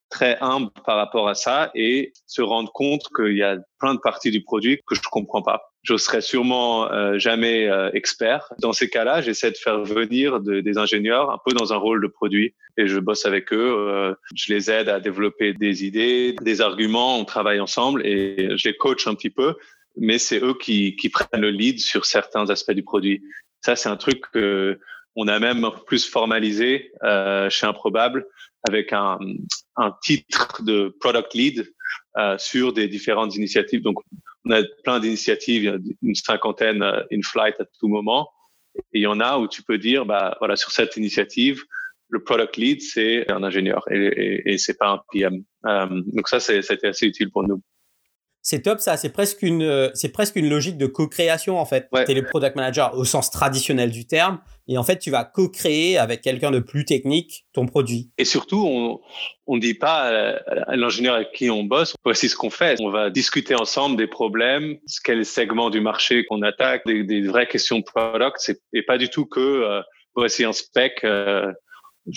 très 0.10 0.38
humble 0.42 0.72
par 0.86 0.98
rapport 0.98 1.28
à 1.28 1.36
ça 1.36 1.72
et 1.76 2.14
se 2.28 2.42
rendre 2.42 2.72
compte 2.72 3.04
qu'il 3.16 3.36
y 3.36 3.44
a 3.44 3.58
plein 3.80 3.96
de 3.96 4.00
parties 4.00 4.32
du 4.32 4.44
produit 4.44 4.80
que 4.88 4.96
je 4.96 5.02
comprends 5.02 5.42
pas. 5.42 5.75
Je 5.86 5.98
serai 5.98 6.22
sûrement 6.22 6.92
euh, 6.92 7.20
jamais 7.20 7.70
euh, 7.70 7.92
expert. 7.94 8.52
Dans 8.60 8.74
ces 8.74 8.90
cas-là, 8.90 9.22
j'essaie 9.22 9.52
de 9.52 9.58
faire 9.58 9.84
venir 9.84 10.40
des 10.40 10.78
ingénieurs 10.80 11.30
un 11.30 11.38
peu 11.46 11.54
dans 11.54 11.74
un 11.74 11.78
rôle 11.78 12.02
de 12.02 12.08
produit 12.08 12.56
et 12.78 12.88
je 12.88 12.98
bosse 13.00 13.28
avec 13.28 13.54
eux. 13.54 13.76
Euh, 13.78 14.16
je 14.34 14.52
les 14.52 14.72
aide 14.72 14.90
à 14.90 15.00
développer 15.00 15.54
des 15.54 15.86
idées, 15.86 16.36
des 16.42 16.62
arguments. 16.62 17.20
On 17.20 17.26
travaille 17.26 17.60
ensemble 17.60 18.06
et 18.06 18.58
je 18.58 18.68
les 18.68 18.76
coach 18.76 19.06
un 19.06 19.14
petit 19.14 19.30
peu, 19.30 19.54
mais 19.96 20.18
c'est 20.18 20.44
eux 20.44 20.56
qui, 20.60 20.96
qui 20.96 21.10
prennent 21.10 21.42
le 21.42 21.52
lead 21.52 21.80
sur 21.80 22.06
certains 22.06 22.50
aspects 22.50 22.72
du 22.72 22.84
produit. 22.84 23.22
Ça, 23.62 23.76
c'est 23.76 23.90
un 23.90 23.98
truc 23.98 24.24
que 24.34 24.80
on 25.16 25.28
a 25.28 25.40
même 25.40 25.70
plus 25.86 26.06
formalisé 26.06 26.92
chez 27.50 27.66
Improbable 27.66 28.26
avec 28.68 28.94
un, 28.94 29.18
un 29.78 29.94
titre 30.02 30.64
de 30.64 30.96
product 31.00 31.34
lead 31.34 31.74
euh, 32.18 32.38
sur 32.38 32.74
des 32.74 32.88
différentes 32.88 33.36
initiatives. 33.36 33.82
Donc, 33.82 34.00
on 34.46 34.52
a 34.52 34.62
plein 34.84 35.00
d'initiatives, 35.00 35.80
une 36.02 36.16
cinquantaine 36.16 36.82
euh, 36.84 37.02
in 37.12 37.22
flight 37.24 37.60
à 37.60 37.66
tout 37.80 37.88
moment. 37.88 38.30
Et 38.94 39.00
il 39.00 39.02
y 39.02 39.08
en 39.08 39.20
a 39.20 39.38
où 39.38 39.48
tu 39.48 39.64
peux 39.64 39.78
dire, 39.78 40.06
bah 40.06 40.36
voilà, 40.40 40.56
sur 40.56 40.72
cette 40.72 40.98
initiative, 40.98 41.62
le 42.10 42.24
product 42.24 42.58
lead 42.58 42.82
c'est 42.82 43.30
un 43.32 43.44
ingénieur 43.44 43.84
et, 43.90 43.98
et, 43.98 44.54
et 44.54 44.58
c'est 44.58 44.78
pas 44.78 44.90
un 44.90 45.02
PM. 45.12 45.44
Euh, 45.66 46.02
donc 46.14 46.28
ça, 46.28 46.40
c'était 46.40 46.88
assez 46.88 47.08
utile 47.08 47.32
pour 47.32 47.44
nous 47.48 47.62
c'est 48.46 48.62
top 48.62 48.80
ça. 48.80 48.96
C'est 48.96 49.10
presque 49.10 49.42
une, 49.42 49.64
euh, 49.64 49.90
c'est 49.96 50.12
presque 50.12 50.36
une 50.36 50.48
logique 50.48 50.78
de 50.78 50.86
co-création 50.86 51.60
en 51.60 51.66
fait. 51.66 51.90
Tu 51.92 52.12
es 52.12 52.14
le 52.14 52.24
product 52.24 52.56
manager 52.56 52.96
au 52.96 53.04
sens 53.04 53.32
traditionnel 53.32 53.90
du 53.90 54.06
terme, 54.06 54.40
et 54.68 54.78
en 54.78 54.84
fait 54.84 55.00
tu 55.00 55.10
vas 55.10 55.24
co-créer 55.24 55.98
avec 55.98 56.22
quelqu'un 56.22 56.52
de 56.52 56.60
plus 56.60 56.86
technique 56.86 57.48
ton 57.54 57.66
produit. 57.66 58.12
Et 58.20 58.24
surtout, 58.24 58.64
on 58.64 59.02
on 59.48 59.58
dit 59.58 59.74
pas 59.74 60.38
à 60.68 60.76
l'ingénieur 60.76 61.16
avec 61.16 61.32
qui 61.32 61.50
on 61.50 61.64
bosse, 61.64 61.96
voici 62.04 62.30
ce 62.30 62.36
qu'on 62.36 62.52
fait. 62.52 62.80
On 62.82 62.92
va 62.92 63.10
discuter 63.10 63.56
ensemble 63.56 63.98
des 63.98 64.08
problèmes, 64.08 64.78
quel 65.04 65.26
segment 65.26 65.72
du 65.72 65.82
marché 65.82 66.24
qu'on 66.26 66.44
attaque, 66.44 66.84
des, 66.86 67.04
des, 67.04 67.22
vraies 67.22 67.48
questions 67.48 67.80
de 67.80 67.84
product. 67.84 68.52
Et 68.74 68.84
pas 68.84 68.98
du 69.00 69.10
tout 69.10 69.26
que 69.26 69.40
euh, 69.40 69.82
voici 70.16 70.44
un 70.46 70.54
spec. 70.54 71.02
Euh, 71.04 71.52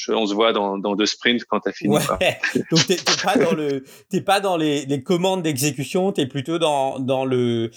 on 0.09 0.27
se 0.27 0.35
voit 0.35 0.53
dans, 0.53 0.79
dans 0.79 0.95
deux 0.95 1.07
sprints 1.07 1.45
quand 1.45 1.61
tu 1.61 1.69
as 1.69 1.73
fini. 1.73 1.97
Ouais. 1.97 2.39
Donc 2.71 2.87
t'es 2.87 2.97
pas 3.23 3.37
dans 3.37 3.55
le, 3.55 3.85
t'es 4.11 4.21
pas 4.21 4.41
dans 4.41 4.57
les, 4.57 4.87
les 4.87 5.03
commandes 5.03 5.43
d'exécution, 5.43 6.13
tu 6.13 6.21
es 6.23 6.27
plutôt 6.27 6.59
dans, 6.59 6.99
dans 6.99 7.25
le. 7.25 7.71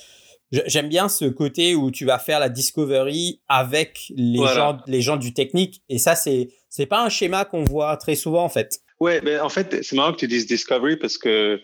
J'aime 0.52 0.90
bien 0.90 1.08
ce 1.08 1.26
côté 1.26 1.76
où 1.76 1.92
tu 1.92 2.04
vas 2.04 2.20
faire 2.20 2.40
la 2.42 2.50
discovery 2.50 3.40
avec 3.48 4.12
les 4.16 4.46
gens, 4.54 4.78
les 4.86 5.02
gens 5.02 5.16
du 5.16 5.34
technique. 5.34 5.82
Et 5.88 5.98
ça, 5.98 6.16
c'est, 6.16 6.50
c'est 6.68 6.86
pas 6.86 7.06
un 7.06 7.08
schéma 7.08 7.46
qu'on 7.46 7.64
voit 7.64 7.96
très 7.96 8.16
souvent 8.16 8.44
en 8.44 8.50
fait. 8.50 8.82
Ouais, 9.02 9.20
ben 9.20 9.42
en 9.42 9.50
fait, 9.50 9.82
c'est 9.82 9.96
marrant 9.96 10.12
que 10.14 10.20
tu 10.20 10.28
dises 10.28 10.46
discovery 10.46 10.96
parce 10.96 11.18
que 11.18 11.60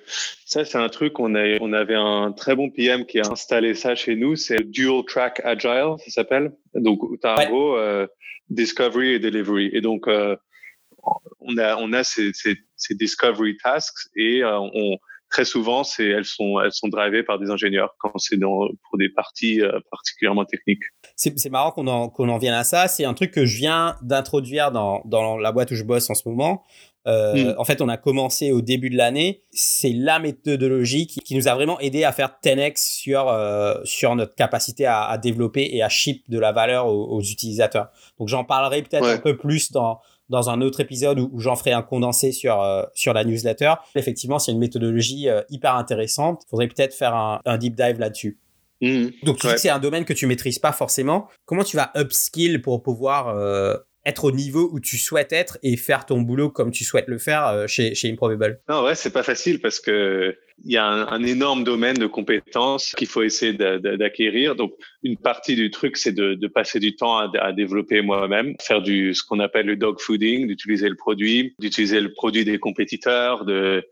ça, 0.45 0.65
c'est 0.65 0.79
un 0.79 0.89
truc. 0.89 1.19
On, 1.19 1.35
a, 1.35 1.59
on 1.61 1.71
avait 1.71 1.93
un 1.93 2.31
très 2.31 2.55
bon 2.55 2.71
PM 2.71 3.05
qui 3.05 3.19
a 3.19 3.27
installé 3.29 3.75
ça 3.75 3.93
chez 3.93 4.15
nous. 4.15 4.35
C'est 4.35 4.63
Dual 4.63 5.03
Track 5.05 5.41
Agile, 5.43 5.97
ça 5.99 6.09
s'appelle. 6.09 6.51
Donc, 6.73 6.99
tu 7.21 7.27
as 7.27 7.45
gros 7.45 7.75
euh, 7.75 8.07
discovery 8.49 9.13
et 9.13 9.19
delivery. 9.19 9.69
Et 9.73 9.81
donc, 9.81 10.07
euh, 10.07 10.35
on 11.39 11.57
a, 11.57 11.77
on 11.77 11.93
a 11.93 12.03
ces, 12.03 12.31
ces, 12.33 12.57
ces 12.75 12.95
discovery 12.95 13.57
tasks 13.57 14.09
et 14.15 14.43
euh, 14.43 14.59
on, 14.59 14.97
très 15.29 15.45
souvent, 15.45 15.83
c'est, 15.83 16.05
elles 16.05 16.25
sont, 16.25 16.59
elles 16.59 16.71
sont 16.71 16.87
drivées 16.87 17.23
par 17.23 17.39
des 17.39 17.49
ingénieurs 17.49 17.95
quand 17.99 18.11
c'est 18.17 18.37
pour 18.39 18.97
des 18.97 19.09
parties 19.09 19.61
euh, 19.61 19.79
particulièrement 19.91 20.45
techniques. 20.45 20.83
C'est 21.15 21.49
marrant 21.49 21.71
qu'on 21.71 21.87
en, 21.87 22.09
qu'on 22.09 22.29
en 22.29 22.37
vienne 22.37 22.53
à 22.53 22.63
ça. 22.63 22.87
C'est 22.87 23.05
un 23.05 23.13
truc 23.13 23.31
que 23.31 23.45
je 23.45 23.57
viens 23.57 23.95
d'introduire 24.01 24.71
dans, 24.71 25.01
dans 25.05 25.37
la 25.37 25.51
boîte 25.51 25.71
où 25.71 25.75
je 25.75 25.83
bosse 25.83 26.09
en 26.09 26.15
ce 26.15 26.27
moment. 26.27 26.63
Euh, 27.07 27.53
mm. 27.53 27.55
En 27.57 27.63
fait, 27.63 27.81
on 27.81 27.87
a 27.87 27.97
commencé 27.97 28.51
au 28.51 28.61
début 28.61 28.89
de 28.89 28.97
l'année. 28.97 29.43
C'est 29.51 29.93
la 29.93 30.19
méthodologie 30.19 31.07
qui, 31.07 31.19
qui, 31.21 31.35
nous 31.35 31.47
a 31.47 31.55
vraiment 31.55 31.79
aidé 31.79 32.03
à 32.03 32.11
faire 32.11 32.37
10x 32.43 32.73
sur 32.77 33.29
euh, 33.29 33.75
sur 33.85 34.15
notre 34.15 34.35
capacité 34.35 34.85
à, 34.85 35.03
à, 35.03 35.17
développer 35.17 35.69
et 35.71 35.81
à 35.81 35.89
ship 35.89 36.23
de 36.29 36.37
la 36.39 36.51
valeur 36.51 36.87
aux, 36.87 37.17
aux 37.17 37.21
utilisateurs. 37.21 37.89
Donc, 38.19 38.27
j'en 38.27 38.43
parlerai 38.43 38.81
peut-être 38.81 39.07
un 39.07 39.19
peu 39.19 39.37
plus 39.37 39.71
dans 39.71 39.99
dans 40.29 40.49
un 40.49 40.59
autre 40.59 40.81
épisode 40.81 41.19
où, 41.19 41.39
j'en 41.39 41.55
ferai 41.55 41.71
un 41.71 41.81
condensé 41.81 42.33
sur 42.33 42.61
euh, 42.61 42.83
sur 42.93 43.13
la 43.13 43.23
newsletter. 43.23 43.75
Effectivement, 43.95 44.39
c'est 44.39 44.51
une 44.51 44.59
méthodologie 44.59 45.27
hyper 45.49 45.75
intéressante. 45.75 46.43
Il 46.45 46.49
faudrait 46.49 46.67
peut-être 46.67 46.93
faire 46.93 47.15
un, 47.15 47.39
un 47.45 47.57
deep 47.57 47.75
dive 47.75 47.99
là-dessus. 47.99 48.37
Mm. 48.81 49.07
Donc, 49.23 49.37
tu 49.37 49.47
dis 49.47 49.53
que 49.53 49.59
c'est 49.59 49.69
un 49.69 49.79
domaine 49.79 50.05
que 50.05 50.13
tu 50.13 50.27
maîtrises 50.27 50.59
pas 50.59 50.71
forcément. 50.71 51.27
Comment 51.45 51.63
tu 51.63 51.77
vas 51.77 51.91
upskill 51.95 52.61
pour 52.61 52.83
pouvoir 52.83 53.29
euh, 53.29 53.75
être 54.07 54.23
au 54.23 54.31
niveau 54.31 54.69
où 54.71 54.79
tu 54.79 54.97
souhaites 54.97 55.33
être 55.33 55.57
et 55.63 55.75
faire 55.75 56.05
ton 56.05 56.21
boulot 56.21 56.49
comme 56.49 56.71
tu 56.71 56.83
souhaites 56.83 57.07
le 57.07 57.17
faire 57.17 57.47
euh, 57.47 57.67
chez, 57.67 57.93
chez 57.93 58.09
Improbable. 58.09 58.59
Non, 58.69 58.85
ouais, 58.85 58.95
c'est 58.95 59.11
pas 59.11 59.23
facile 59.23 59.59
parce 59.59 59.79
que 59.79 60.35
il 60.65 60.71
y 60.71 60.77
a 60.77 60.85
un, 60.85 61.23
énorme 61.23 61.63
domaine 61.63 61.97
de 61.97 62.07
compétences 62.07 62.93
qu'il 62.97 63.07
faut 63.07 63.21
essayer 63.21 63.53
d'acquérir. 63.53 64.55
Donc, 64.55 64.73
une 65.03 65.17
partie 65.17 65.55
du 65.55 65.69
truc, 65.71 65.97
c'est 65.97 66.11
de, 66.11 66.33
de, 66.33 66.47
passer 66.47 66.79
du 66.79 66.95
temps 66.95 67.17
à, 67.17 67.31
à 67.39 67.53
développer 67.53 68.01
moi-même, 68.01 68.55
faire 68.59 68.81
du 68.81 69.13
ce 69.13 69.23
qu'on 69.23 69.39
appelle 69.39 69.67
le 69.67 69.75
dog 69.75 69.99
fooding, 69.99 70.47
d'utiliser 70.47 70.89
le 70.89 70.95
produit, 70.95 71.53
d'utiliser 71.59 72.01
le 72.01 72.11
produit 72.11 72.43
des 72.43 72.59
compétiteurs, 72.59 73.45
de 73.45 73.85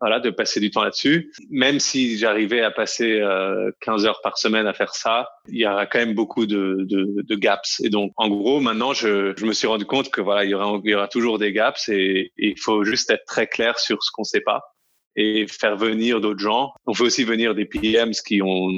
voilà, 0.00 0.20
de 0.20 0.30
passer 0.30 0.60
du 0.60 0.70
temps 0.70 0.84
là-dessus. 0.84 1.32
Même 1.50 1.80
si 1.80 2.18
j'arrivais 2.18 2.60
à 2.60 2.70
passer 2.70 3.20
euh, 3.20 3.70
15 3.80 4.06
heures 4.06 4.20
par 4.22 4.38
semaine 4.38 4.66
à 4.66 4.74
faire 4.74 4.94
ça, 4.94 5.28
il 5.48 5.58
y 5.58 5.66
aura 5.66 5.86
quand 5.86 5.98
même 5.98 6.14
beaucoup 6.14 6.46
de, 6.46 6.78
de, 6.80 7.22
de 7.22 7.34
gaps. 7.34 7.80
Et 7.80 7.90
donc, 7.90 8.12
en 8.16 8.28
gros, 8.28 8.60
maintenant, 8.60 8.92
je, 8.92 9.32
je, 9.36 9.46
me 9.46 9.52
suis 9.52 9.66
rendu 9.66 9.84
compte 9.84 10.10
que 10.10 10.20
voilà, 10.20 10.44
il 10.44 10.50
y 10.50 10.54
aura, 10.54 10.80
il 10.84 10.90
y 10.90 10.94
aura 10.94 11.08
toujours 11.08 11.38
des 11.38 11.52
gaps 11.52 11.88
et, 11.88 12.32
il 12.36 12.58
faut 12.58 12.84
juste 12.84 13.10
être 13.10 13.24
très 13.24 13.46
clair 13.46 13.78
sur 13.78 14.02
ce 14.02 14.10
qu'on 14.12 14.24
sait 14.24 14.40
pas 14.40 14.73
et 15.16 15.46
faire 15.46 15.76
venir 15.76 16.20
d'autres 16.20 16.40
gens. 16.40 16.72
On 16.86 16.94
fait 16.94 17.04
aussi 17.04 17.24
venir 17.24 17.54
des 17.54 17.64
PMs 17.64 18.14
qui 18.26 18.42
ont 18.42 18.70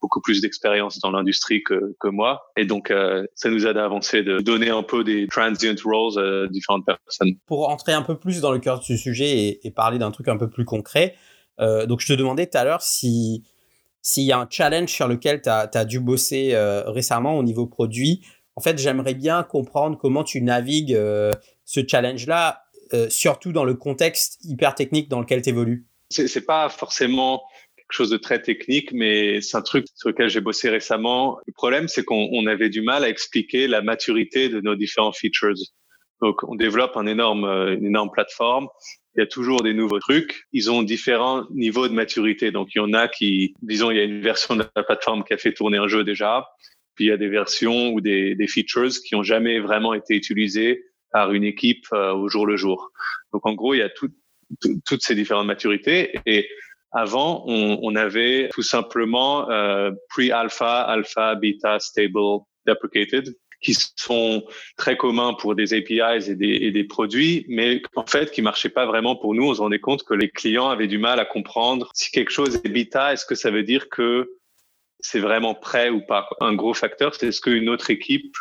beaucoup 0.00 0.20
plus 0.20 0.40
d'expérience 0.40 0.98
dans 1.00 1.10
l'industrie 1.10 1.62
que, 1.62 2.08
moi. 2.08 2.42
Et 2.56 2.64
donc, 2.64 2.90
euh, 2.90 3.26
ça 3.34 3.50
nous 3.50 3.66
aide 3.66 3.76
à 3.76 3.84
avancer, 3.84 4.22
de 4.22 4.38
donner 4.38 4.70
un 4.70 4.82
peu 4.82 5.04
des 5.04 5.26
transient 5.28 5.74
roles 5.84 6.18
à 6.18 6.48
différentes 6.48 6.86
personnes. 6.86 7.34
Pour 7.46 7.68
entrer 7.68 7.92
un 7.92 8.02
peu 8.02 8.18
plus 8.18 8.40
dans 8.40 8.52
le 8.52 8.58
cœur 8.58 8.80
du 8.80 8.96
sujet 8.96 9.60
et, 9.62 9.70
parler 9.70 9.98
d'un 9.98 10.10
truc 10.10 10.28
un 10.28 10.36
peu 10.36 10.50
plus 10.50 10.64
concret, 10.64 11.14
euh, 11.60 11.86
donc 11.86 12.00
je 12.00 12.06
te 12.06 12.12
demandais 12.12 12.46
tout 12.46 12.58
à 12.58 12.64
l'heure 12.64 12.82
si 12.82 13.44
s'il 14.04 14.24
y 14.24 14.32
a 14.32 14.38
un 14.38 14.48
challenge 14.50 14.90
sur 14.90 15.06
lequel 15.06 15.40
tu 15.42 15.48
as, 15.48 15.84
dû 15.84 16.00
bosser 16.00 16.50
euh, 16.54 16.82
récemment 16.90 17.38
au 17.38 17.44
niveau 17.44 17.66
produit. 17.66 18.26
En 18.56 18.60
fait, 18.60 18.76
j'aimerais 18.76 19.14
bien 19.14 19.44
comprendre 19.44 19.96
comment 19.96 20.24
tu 20.24 20.42
navigues 20.42 20.98
ce 21.64 21.80
challenge-là 21.86 22.61
euh, 22.94 23.08
surtout 23.08 23.52
dans 23.52 23.64
le 23.64 23.74
contexte 23.74 24.38
hyper 24.44 24.74
technique 24.74 25.08
dans 25.08 25.20
lequel 25.20 25.42
tu 25.42 25.50
évolues 25.50 25.86
C'est 26.10 26.46
pas 26.46 26.68
forcément 26.68 27.42
quelque 27.76 27.92
chose 27.92 28.10
de 28.10 28.16
très 28.16 28.40
technique, 28.40 28.92
mais 28.92 29.40
c'est 29.40 29.56
un 29.56 29.62
truc 29.62 29.86
sur 29.94 30.08
lequel 30.08 30.28
j'ai 30.28 30.40
bossé 30.40 30.68
récemment. 30.68 31.38
Le 31.46 31.52
problème, 31.52 31.88
c'est 31.88 32.04
qu'on 32.04 32.46
avait 32.46 32.70
du 32.70 32.82
mal 32.82 33.04
à 33.04 33.08
expliquer 33.08 33.66
la 33.66 33.82
maturité 33.82 34.48
de 34.48 34.60
nos 34.60 34.74
différents 34.74 35.12
features. 35.12 35.54
Donc, 36.20 36.42
on 36.44 36.54
développe 36.54 36.96
un 36.96 37.06
énorme, 37.06 37.44
euh, 37.44 37.74
une 37.74 37.86
énorme 37.86 38.10
plateforme 38.10 38.68
il 39.14 39.20
y 39.20 39.22
a 39.22 39.26
toujours 39.26 39.62
des 39.62 39.74
nouveaux 39.74 39.98
trucs. 39.98 40.44
Ils 40.52 40.70
ont 40.70 40.82
différents 40.82 41.46
niveaux 41.50 41.88
de 41.88 41.92
maturité. 41.92 42.50
Donc, 42.50 42.74
il 42.74 42.78
y 42.78 42.80
en 42.80 42.92
a 42.92 43.08
qui, 43.08 43.54
disons, 43.62 43.90
il 43.90 43.96
y 43.98 44.00
a 44.00 44.04
une 44.04 44.22
version 44.22 44.56
de 44.56 44.64
la 44.74 44.82
plateforme 44.82 45.22
qui 45.24 45.34
a 45.34 45.36
fait 45.36 45.52
tourner 45.52 45.78
un 45.78 45.88
jeu 45.88 46.02
déjà. 46.02 46.48
Puis, 46.94 47.06
il 47.06 47.08
y 47.08 47.12
a 47.12 47.16
des 47.16 47.28
versions 47.28 47.90
ou 47.90 48.00
des, 48.00 48.36
features 48.48 49.00
qui 49.06 49.14
ont 49.14 49.22
jamais 49.22 49.60
vraiment 49.60 49.92
été 49.92 50.14
utilisées 50.14 50.84
par 51.12 51.32
une 51.32 51.44
équipe 51.44 51.86
euh, 51.92 52.12
au 52.12 52.28
jour 52.28 52.46
le 52.46 52.56
jour. 52.56 52.90
Donc, 53.32 53.46
en 53.46 53.54
gros, 53.54 53.74
il 53.74 53.78
y 53.78 53.82
a 53.82 53.88
tout, 53.88 54.10
toutes 54.84 55.02
ces 55.02 55.14
différentes 55.14 55.46
maturités. 55.46 56.18
Et 56.26 56.48
avant, 56.92 57.44
on, 57.46 57.78
on 57.82 57.96
avait 57.96 58.48
tout 58.52 58.62
simplement 58.62 59.50
euh, 59.50 59.90
pre-alpha, 60.10 60.82
alpha, 60.82 61.34
beta, 61.36 61.78
stable, 61.78 62.40
deprecated 62.66 63.34
qui 63.62 63.74
sont 63.96 64.44
très 64.76 64.96
communs 64.96 65.34
pour 65.34 65.54
des 65.54 65.72
APIs 65.72 66.28
et 66.28 66.34
des, 66.34 66.48
et 66.48 66.70
des 66.72 66.84
produits, 66.84 67.46
mais 67.48 67.80
en 67.94 68.04
fait 68.06 68.30
qui 68.32 68.42
marchaient 68.42 68.68
pas 68.68 68.86
vraiment 68.86 69.16
pour 69.16 69.34
nous. 69.34 69.48
On 69.48 69.54
se 69.54 69.60
rendait 69.60 69.78
compte 69.78 70.02
que 70.02 70.14
les 70.14 70.28
clients 70.28 70.68
avaient 70.68 70.88
du 70.88 70.98
mal 70.98 71.20
à 71.20 71.24
comprendre 71.24 71.90
si 71.94 72.10
quelque 72.10 72.32
chose 72.32 72.60
est 72.64 72.68
bêta, 72.68 73.12
est-ce 73.12 73.24
que 73.24 73.36
ça 73.36 73.50
veut 73.50 73.62
dire 73.62 73.88
que 73.88 74.32
c'est 74.98 75.20
vraiment 75.20 75.54
prêt 75.54 75.90
ou 75.90 76.00
pas? 76.00 76.28
Un 76.40 76.54
gros 76.54 76.74
facteur, 76.74 77.14
c'est 77.14 77.28
est-ce 77.28 77.40
qu'une 77.40 77.68
autre 77.68 77.90
équipe 77.90 78.36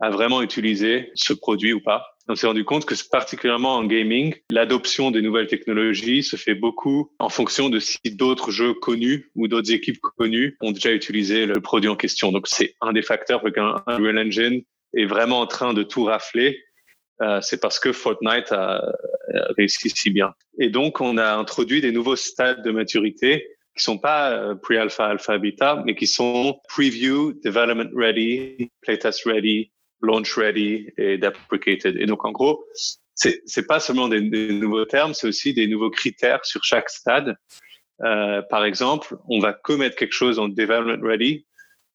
a 0.00 0.10
vraiment 0.10 0.42
utilisé 0.42 1.10
ce 1.14 1.32
produit 1.32 1.72
ou 1.72 1.80
pas. 1.80 2.16
On 2.28 2.34
s'est 2.34 2.46
rendu 2.46 2.64
compte 2.64 2.84
que 2.84 2.94
particulièrement 3.08 3.76
en 3.76 3.84
gaming, 3.84 4.34
l'adoption 4.50 5.10
des 5.10 5.22
nouvelles 5.22 5.46
technologies 5.46 6.24
se 6.24 6.36
fait 6.36 6.56
beaucoup 6.56 7.12
en 7.20 7.28
fonction 7.28 7.68
de 7.68 7.78
si 7.78 7.98
d'autres 8.04 8.50
jeux 8.50 8.74
connus 8.74 9.30
ou 9.36 9.46
d'autres 9.46 9.72
équipes 9.72 10.00
connues 10.00 10.56
ont 10.60 10.72
déjà 10.72 10.92
utilisé 10.92 11.46
le 11.46 11.60
produit 11.60 11.88
en 11.88 11.96
question. 11.96 12.32
Donc 12.32 12.48
c'est 12.48 12.74
un 12.80 12.92
des 12.92 13.02
facteurs 13.02 13.40
pour 13.40 13.52
qu'un 13.52 13.82
Unreal 13.86 14.18
Engine 14.18 14.62
est 14.94 15.06
vraiment 15.06 15.40
en 15.40 15.46
train 15.46 15.72
de 15.72 15.84
tout 15.84 16.04
rafler. 16.04 16.58
Euh, 17.22 17.40
c'est 17.40 17.60
parce 17.60 17.78
que 17.78 17.92
Fortnite 17.92 18.50
a, 18.52 18.82
réussi 19.56 19.90
si 19.90 20.10
bien. 20.10 20.34
Et 20.58 20.68
donc 20.68 21.00
on 21.00 21.18
a 21.18 21.34
introduit 21.34 21.80
des 21.80 21.92
nouveaux 21.92 22.16
stades 22.16 22.62
de 22.64 22.70
maturité 22.72 23.46
qui 23.76 23.84
sont 23.84 23.98
pas 23.98 24.32
euh, 24.32 24.54
pre-alpha, 24.54 25.06
alpha, 25.06 25.38
beta, 25.38 25.82
mais 25.84 25.94
qui 25.94 26.06
sont 26.06 26.58
preview, 26.68 27.34
development 27.44 27.90
ready, 27.94 28.70
playtest 28.80 29.24
ready, 29.24 29.70
launch 30.06 30.36
ready 30.36 30.88
et 30.96 31.18
deprecated. 31.18 31.96
Et 32.00 32.06
donc, 32.06 32.24
en 32.24 32.32
gros, 32.32 32.64
c'est, 33.14 33.42
c'est 33.46 33.66
pas 33.66 33.80
seulement 33.80 34.08
des, 34.08 34.20
nouveaux 34.20 34.84
termes, 34.84 35.14
c'est 35.14 35.26
aussi 35.26 35.54
des 35.54 35.66
nouveaux 35.66 35.90
critères 35.90 36.44
sur 36.44 36.62
chaque 36.64 36.88
stade. 36.88 37.36
Euh, 38.04 38.42
par 38.50 38.64
exemple, 38.64 39.16
on 39.28 39.40
va 39.40 39.52
commettre 39.52 39.96
quelque 39.96 40.12
chose 40.12 40.38
en 40.38 40.48
development 40.48 41.02
ready 41.02 41.46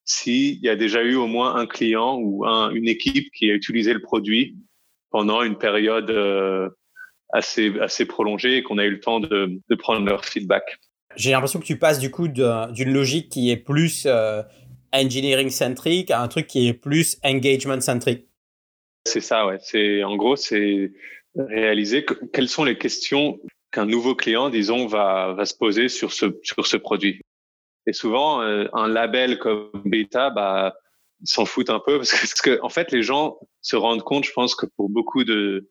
s'il 0.04 0.58
y 0.60 0.68
a 0.68 0.74
déjà 0.74 1.02
eu 1.02 1.14
au 1.14 1.28
moins 1.28 1.54
un 1.54 1.66
client 1.66 2.16
ou 2.16 2.44
un, 2.44 2.70
une 2.70 2.88
équipe 2.88 3.30
qui 3.32 3.50
a 3.50 3.54
utilisé 3.54 3.92
le 3.92 4.02
produit 4.02 4.56
pendant 5.10 5.42
une 5.42 5.56
période 5.56 6.10
euh, 6.10 6.68
assez, 7.32 7.72
assez 7.80 8.04
prolongée 8.04 8.56
et 8.58 8.62
qu'on 8.64 8.78
a 8.78 8.84
eu 8.84 8.90
le 8.90 9.00
temps 9.00 9.20
de, 9.20 9.60
de 9.68 9.74
prendre 9.76 10.04
leur 10.04 10.24
feedback. 10.24 10.64
J'ai 11.16 11.30
l'impression 11.30 11.60
que 11.60 11.64
tu 11.64 11.78
passes 11.78 11.98
du 11.98 12.10
coup 12.10 12.28
d'une 12.28 12.92
logique 12.92 13.28
qui 13.30 13.50
est 13.50 13.56
plus 13.56 14.04
euh, 14.06 14.42
engineering 14.92 15.50
centric 15.50 16.10
à 16.10 16.20
un 16.20 16.28
truc 16.28 16.46
qui 16.46 16.68
est 16.68 16.74
plus 16.74 17.18
engagement 17.24 17.80
centric. 17.80 18.26
C'est 19.04 19.20
ça, 19.20 19.46
ouais. 19.46 19.58
C'est 19.60 20.04
en 20.04 20.16
gros, 20.16 20.36
c'est 20.36 20.92
réaliser 21.36 22.04
quelles 22.32 22.48
sont 22.48 22.64
les 22.64 22.78
questions 22.78 23.40
qu'un 23.70 23.86
nouveau 23.86 24.14
client, 24.14 24.50
disons, 24.50 24.86
va 24.86 25.32
va 25.32 25.44
se 25.46 25.54
poser 25.54 25.88
sur 25.88 26.12
ce 26.12 26.38
sur 26.42 26.66
ce 26.66 26.76
produit. 26.76 27.20
Et 27.86 27.92
souvent, 27.92 28.42
euh, 28.42 28.66
un 28.74 28.88
label 28.88 29.38
comme 29.38 29.70
bêta, 29.84 30.30
bah, 30.30 30.74
s'en 31.24 31.44
foutent 31.44 31.70
un 31.70 31.80
peu 31.84 31.98
parce 31.98 32.12
que, 32.12 32.18
parce 32.18 32.40
que 32.40 32.60
en 32.62 32.68
fait, 32.68 32.92
les 32.92 33.02
gens 33.02 33.38
se 33.60 33.76
rendent 33.76 34.02
compte, 34.02 34.24
je 34.24 34.32
pense 34.32 34.54
que 34.54 34.66
pour 34.76 34.88
beaucoup 34.88 35.24
de 35.24 35.68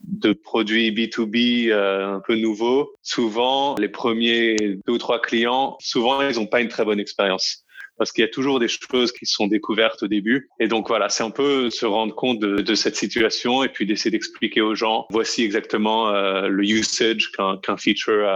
de 0.00 0.32
produits 0.32 0.90
B2B 0.90 1.70
euh, 1.70 2.16
un 2.16 2.20
peu 2.20 2.34
nouveaux, 2.34 2.92
souvent 3.02 3.76
les 3.76 3.88
premiers 3.88 4.56
deux 4.58 4.94
ou 4.94 4.98
trois 4.98 5.20
clients, 5.20 5.76
souvent 5.80 6.28
ils 6.28 6.36
n'ont 6.36 6.46
pas 6.46 6.60
une 6.60 6.68
très 6.68 6.84
bonne 6.84 6.98
expérience 6.98 7.61
parce 8.02 8.10
qu'il 8.10 8.22
y 8.22 8.26
a 8.26 8.30
toujours 8.30 8.58
des 8.58 8.66
choses 8.66 9.12
qui 9.12 9.26
sont 9.26 9.46
découvertes 9.46 10.02
au 10.02 10.08
début. 10.08 10.48
Et 10.58 10.66
donc 10.66 10.88
voilà, 10.88 11.08
c'est 11.08 11.22
un 11.22 11.30
peu 11.30 11.70
se 11.70 11.86
rendre 11.86 12.12
compte 12.16 12.40
de, 12.40 12.74
cette 12.74 12.96
situation 12.96 13.62
et 13.62 13.68
puis 13.68 13.86
d'essayer 13.86 14.10
d'expliquer 14.10 14.60
aux 14.60 14.74
gens, 14.74 15.06
voici 15.10 15.44
exactement 15.44 16.08
euh, 16.08 16.48
le 16.48 16.64
usage 16.64 17.30
qu'un 17.30 17.76
feature 17.76 18.26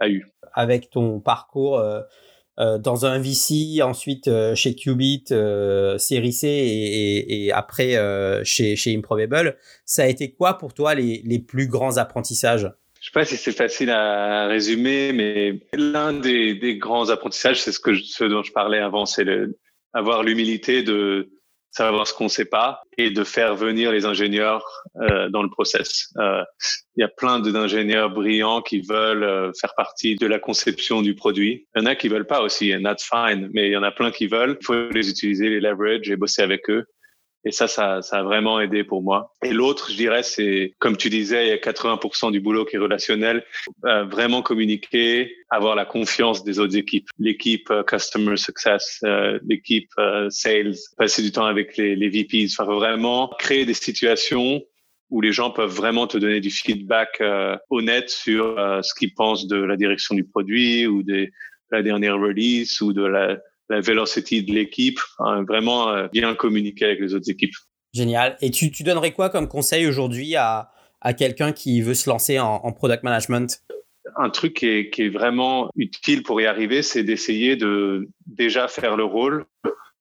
a, 0.00 0.08
eu. 0.08 0.26
Avec 0.52 0.90
ton 0.90 1.20
parcours 1.20 1.78
euh, 1.78 2.00
euh 2.58 2.78
dans 2.78 3.06
un 3.06 3.20
VC, 3.20 3.80
ensuite 3.82 4.28
chez 4.56 4.74
Qubit, 4.74 5.26
euh, 5.30 5.96
et, 6.10 7.52
après 7.54 8.42
chez, 8.42 8.96
Improbable, 8.96 9.58
ça 9.84 10.02
a 10.02 10.06
été 10.06 10.32
quoi 10.32 10.58
pour 10.58 10.74
toi 10.74 10.96
les 10.96 11.38
plus 11.46 11.68
grands 11.68 11.98
apprentissages? 11.98 12.68
Je 13.00 13.06
sais 13.06 13.12
pas 13.12 13.24
si 13.24 13.36
c'est 13.36 13.52
facile 13.52 13.90
à 13.90 14.46
résumer, 14.46 15.12
mais 15.12 15.60
l'un 15.72 16.12
des, 16.12 16.54
des, 16.54 16.76
grands 16.76 17.10
apprentissages, 17.10 17.60
c'est 17.60 17.72
ce 17.72 17.80
que 17.80 17.94
ce 17.94 18.24
dont 18.24 18.42
je 18.42 18.52
parlais 18.52 18.78
avant, 18.78 19.06
c'est 19.06 19.26
avoir 19.92 20.22
l'humilité 20.22 20.82
de 20.82 21.30
savoir 21.70 22.06
ce 22.06 22.14
qu'on 22.14 22.24
ne 22.24 22.28
sait 22.28 22.44
pas 22.44 22.82
et 22.96 23.10
de 23.10 23.24
faire 23.24 23.54
venir 23.54 23.92
les 23.92 24.04
ingénieurs 24.04 24.64
euh, 24.96 25.28
dans 25.28 25.42
le 25.42 25.50
process. 25.50 26.12
Euh, 26.18 26.42
il 26.96 27.00
y 27.00 27.04
a 27.04 27.08
plein 27.08 27.38
d'ingénieurs 27.40 28.10
brillants 28.10 28.62
qui 28.62 28.80
veulent 28.80 29.22
euh, 29.22 29.52
faire 29.60 29.74
partie 29.76 30.16
de 30.16 30.26
la 30.26 30.38
conception 30.38 31.02
du 31.02 31.14
produit. 31.14 31.66
Il 31.74 31.80
y 31.80 31.82
en 31.82 31.86
a 31.86 31.94
qui 31.94 32.08
veulent 32.08 32.26
pas 32.26 32.42
aussi, 32.42 32.74
and 32.74 32.82
that's 32.82 33.04
fine, 33.04 33.50
mais 33.52 33.68
il 33.68 33.72
y 33.72 33.76
en 33.76 33.82
a 33.82 33.92
plein 33.92 34.10
qui 34.10 34.26
veulent. 34.26 34.56
Il 34.60 34.64
faut 34.64 34.88
les 34.90 35.08
utiliser, 35.08 35.48
les 35.48 35.60
leverage 35.60 36.10
et 36.10 36.16
bosser 36.16 36.42
avec 36.42 36.68
eux. 36.70 36.84
Et 37.44 37.52
ça, 37.52 37.68
ça, 37.68 38.02
ça 38.02 38.18
a 38.18 38.22
vraiment 38.22 38.60
aidé 38.60 38.82
pour 38.82 39.02
moi. 39.02 39.32
Et 39.44 39.52
l'autre, 39.52 39.90
je 39.90 39.96
dirais, 39.96 40.22
c'est, 40.22 40.74
comme 40.80 40.96
tu 40.96 41.08
disais, 41.08 41.46
il 41.46 41.48
y 41.50 41.52
a 41.52 41.56
80% 41.56 42.32
du 42.32 42.40
boulot 42.40 42.64
qui 42.64 42.76
est 42.76 42.80
relationnel. 42.80 43.44
Euh, 43.84 44.04
vraiment 44.04 44.42
communiquer, 44.42 45.36
avoir 45.48 45.76
la 45.76 45.84
confiance 45.84 46.42
des 46.42 46.58
autres 46.58 46.76
équipes. 46.76 47.08
L'équipe 47.18 47.70
euh, 47.70 47.84
Customer 47.84 48.36
Success, 48.36 48.98
euh, 49.04 49.38
l'équipe 49.46 49.90
euh, 49.98 50.28
Sales, 50.30 50.74
passer 50.96 51.22
du 51.22 51.30
temps 51.30 51.46
avec 51.46 51.76
les, 51.76 51.94
les 51.94 52.08
VPs. 52.08 52.58
Enfin, 52.58 52.70
vraiment 52.72 53.30
créer 53.38 53.64
des 53.64 53.74
situations 53.74 54.62
où 55.10 55.20
les 55.20 55.32
gens 55.32 55.50
peuvent 55.50 55.74
vraiment 55.74 56.06
te 56.06 56.18
donner 56.18 56.40
du 56.40 56.50
feedback 56.50 57.18
euh, 57.20 57.56
honnête 57.70 58.10
sur 58.10 58.56
ce 58.82 58.92
qu'ils 58.94 59.14
pensent 59.14 59.46
de 59.46 59.56
la 59.56 59.76
direction 59.76 60.14
du 60.14 60.24
produit 60.24 60.86
ou 60.86 61.02
de 61.02 61.28
la 61.70 61.82
dernière 61.82 62.18
release 62.18 62.80
ou 62.82 62.92
de 62.92 63.06
la, 63.06 63.38
la 63.68 63.80
velocity 63.80 64.42
de 64.42 64.52
l'équipe, 64.52 64.98
hein, 65.18 65.44
vraiment 65.44 65.90
euh, 65.90 66.08
bien 66.08 66.34
communiquer 66.34 66.86
avec 66.86 67.00
les 67.00 67.14
autres 67.14 67.30
équipes. 67.30 67.54
Génial. 67.92 68.36
Et 68.40 68.50
tu, 68.50 68.70
tu 68.70 68.82
donnerais 68.82 69.12
quoi 69.12 69.30
comme 69.30 69.48
conseil 69.48 69.86
aujourd'hui 69.86 70.36
à, 70.36 70.70
à 71.00 71.12
quelqu'un 71.14 71.52
qui 71.52 71.80
veut 71.80 71.94
se 71.94 72.08
lancer 72.08 72.38
en, 72.38 72.56
en 72.56 72.72
product 72.72 73.02
management? 73.02 73.62
Un 74.16 74.30
truc 74.30 74.54
qui 74.54 74.66
est, 74.66 74.90
qui 74.90 75.02
est, 75.02 75.08
vraiment 75.08 75.70
utile 75.76 76.22
pour 76.22 76.40
y 76.40 76.46
arriver, 76.46 76.82
c'est 76.82 77.02
d'essayer 77.02 77.56
de 77.56 78.08
déjà 78.26 78.66
faire 78.68 78.96
le 78.96 79.04
rôle 79.04 79.44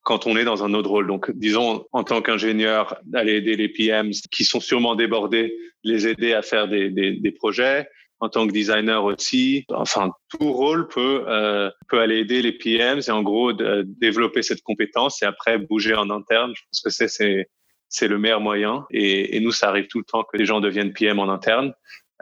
quand 0.03 0.25
on 0.25 0.37
est 0.37 0.45
dans 0.45 0.63
un 0.63 0.73
autre 0.73 0.89
rôle. 0.89 1.07
Donc, 1.07 1.29
disons, 1.35 1.85
en 1.91 2.03
tant 2.03 2.21
qu'ingénieur, 2.21 2.95
d'aller 3.03 3.33
aider 3.33 3.57
les 3.57 3.67
PMs 3.67 4.13
qui 4.31 4.45
sont 4.45 4.61
sûrement 4.61 4.95
débordés, 4.95 5.53
les 5.83 6.07
aider 6.07 6.33
à 6.33 6.41
faire 6.41 6.69
des, 6.69 6.89
des, 6.89 7.11
des 7.11 7.31
projets, 7.31 7.89
en 8.19 8.29
tant 8.29 8.47
que 8.47 8.51
designer 8.51 9.03
aussi. 9.03 9.65
Enfin, 9.69 10.11
tout 10.29 10.51
rôle 10.51 10.87
peut 10.87 11.25
euh, 11.27 11.69
peut 11.87 11.99
aller 11.99 12.17
aider 12.17 12.41
les 12.41 12.51
PMs 12.51 13.01
et 13.07 13.11
en 13.11 13.21
gros 13.21 13.53
de, 13.53 13.83
développer 13.99 14.41
cette 14.41 14.61
compétence 14.61 15.21
et 15.21 15.25
après 15.25 15.57
bouger 15.57 15.95
en 15.95 16.09
interne. 16.09 16.53
Je 16.55 16.61
pense 16.71 16.81
que 16.81 16.89
c'est 16.89 17.07
c'est 17.07 17.49
c'est 17.89 18.07
le 18.07 18.17
meilleur 18.17 18.41
moyen. 18.41 18.85
Et, 18.91 19.37
et, 19.37 19.39
nous, 19.39 19.51
ça 19.51 19.69
arrive 19.69 19.87
tout 19.87 19.99
le 19.99 20.03
temps 20.03 20.23
que 20.23 20.37
les 20.37 20.45
gens 20.45 20.59
deviennent 20.59 20.91
PM 20.91 21.19
en 21.19 21.29
interne. 21.29 21.73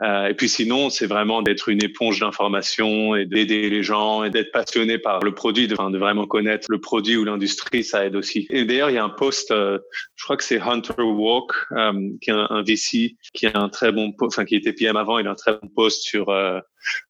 Euh, 0.02 0.28
et 0.28 0.34
puis 0.34 0.48
sinon, 0.48 0.90
c'est 0.90 1.06
vraiment 1.06 1.42
d'être 1.42 1.68
une 1.68 1.82
éponge 1.82 2.20
d'information 2.20 3.16
et 3.16 3.24
d'aider 3.24 3.70
les 3.70 3.82
gens 3.82 4.24
et 4.24 4.30
d'être 4.30 4.52
passionné 4.52 4.98
par 4.98 5.20
le 5.20 5.34
produit, 5.34 5.68
de, 5.68 5.74
de, 5.74 5.98
vraiment 5.98 6.26
connaître 6.26 6.66
le 6.70 6.80
produit 6.80 7.16
ou 7.16 7.24
l'industrie, 7.24 7.82
ça 7.82 8.04
aide 8.04 8.14
aussi. 8.14 8.46
Et 8.50 8.64
d'ailleurs, 8.64 8.90
il 8.90 8.96
y 8.96 8.98
a 8.98 9.04
un 9.04 9.08
post, 9.08 9.50
euh, 9.50 9.78
je 10.16 10.24
crois 10.24 10.36
que 10.36 10.44
c'est 10.44 10.60
Hunter 10.60 11.02
Walk, 11.02 11.52
euh, 11.72 11.92
qui 12.20 12.30
est 12.30 12.34
un, 12.34 12.62
VC, 12.62 13.16
qui 13.32 13.46
a 13.46 13.58
un 13.58 13.70
très 13.70 13.90
bon, 13.90 14.12
enfin 14.20 14.44
qui 14.44 14.56
était 14.56 14.72
PM 14.72 14.96
avant, 14.96 15.18
il 15.18 15.26
a 15.26 15.30
un 15.30 15.34
très 15.34 15.52
bon 15.52 15.68
post 15.74 16.02
sur 16.02 16.30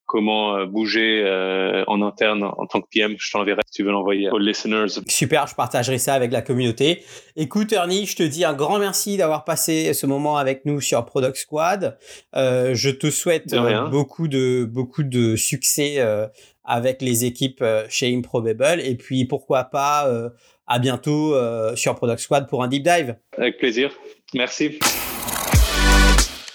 comment 0.07 0.57
euh, 0.57 0.67
bouger 0.67 1.23
euh, 1.25 1.85
en 1.89 2.01
interne 2.01 2.45
en 2.45 2.67
tant 2.67 2.81
que 2.81 2.87
PM. 2.91 3.17
Je 3.19 3.31
t'enverrai 3.31 3.61
si 3.67 3.79
tu 3.79 3.83
veux 3.83 3.91
l'envoyer 3.91 4.31
aux 4.31 4.39
listeners. 4.39 4.87
Super, 5.09 5.47
je 5.47 5.55
partagerai 5.55 5.99
ça 5.99 6.15
avec 6.15 6.33
la 6.33 6.43
communauté. 6.43 7.03
Écoute, 7.35 7.73
Ernie, 7.73 8.07
je 8.07 8.17
te 8.17 8.23
dis 8.23 8.45
un 8.45 8.55
grand 8.55 8.79
merci 8.79 9.17
d'avoir 9.17 9.45
passé 9.45 9.93
ce 9.93 10.07
moment 10.07 10.37
avec 10.37 10.65
nous 10.65 10.81
sur 10.81 11.05
Product 11.05 11.37
Squad. 11.37 11.99
Euh, 12.35 12.75
je 12.75 12.91
te 12.91 13.11
souhaite 13.11 13.49
de 13.49 13.91
beaucoup 13.91 14.29
de 14.29 14.65
beaucoup 14.65 15.03
de 15.03 15.37
succès 15.37 15.97
euh, 15.99 16.27
avec 16.65 17.03
les 17.03 17.25
équipes 17.25 17.65
chez 17.89 18.15
Improbable 18.15 18.81
et 18.81 18.97
puis 18.97 19.25
pourquoi 19.25 19.65
pas 19.65 20.11
à 20.67 20.79
bientôt 20.81 21.35
sur 21.77 21.95
Product 21.95 22.19
Squad 22.19 22.49
pour 22.49 22.65
un 22.65 22.69
deep 22.69 22.83
dive. 22.83 23.17
Avec 23.39 23.59
plaisir. 23.59 23.93
Merci. 24.35 24.79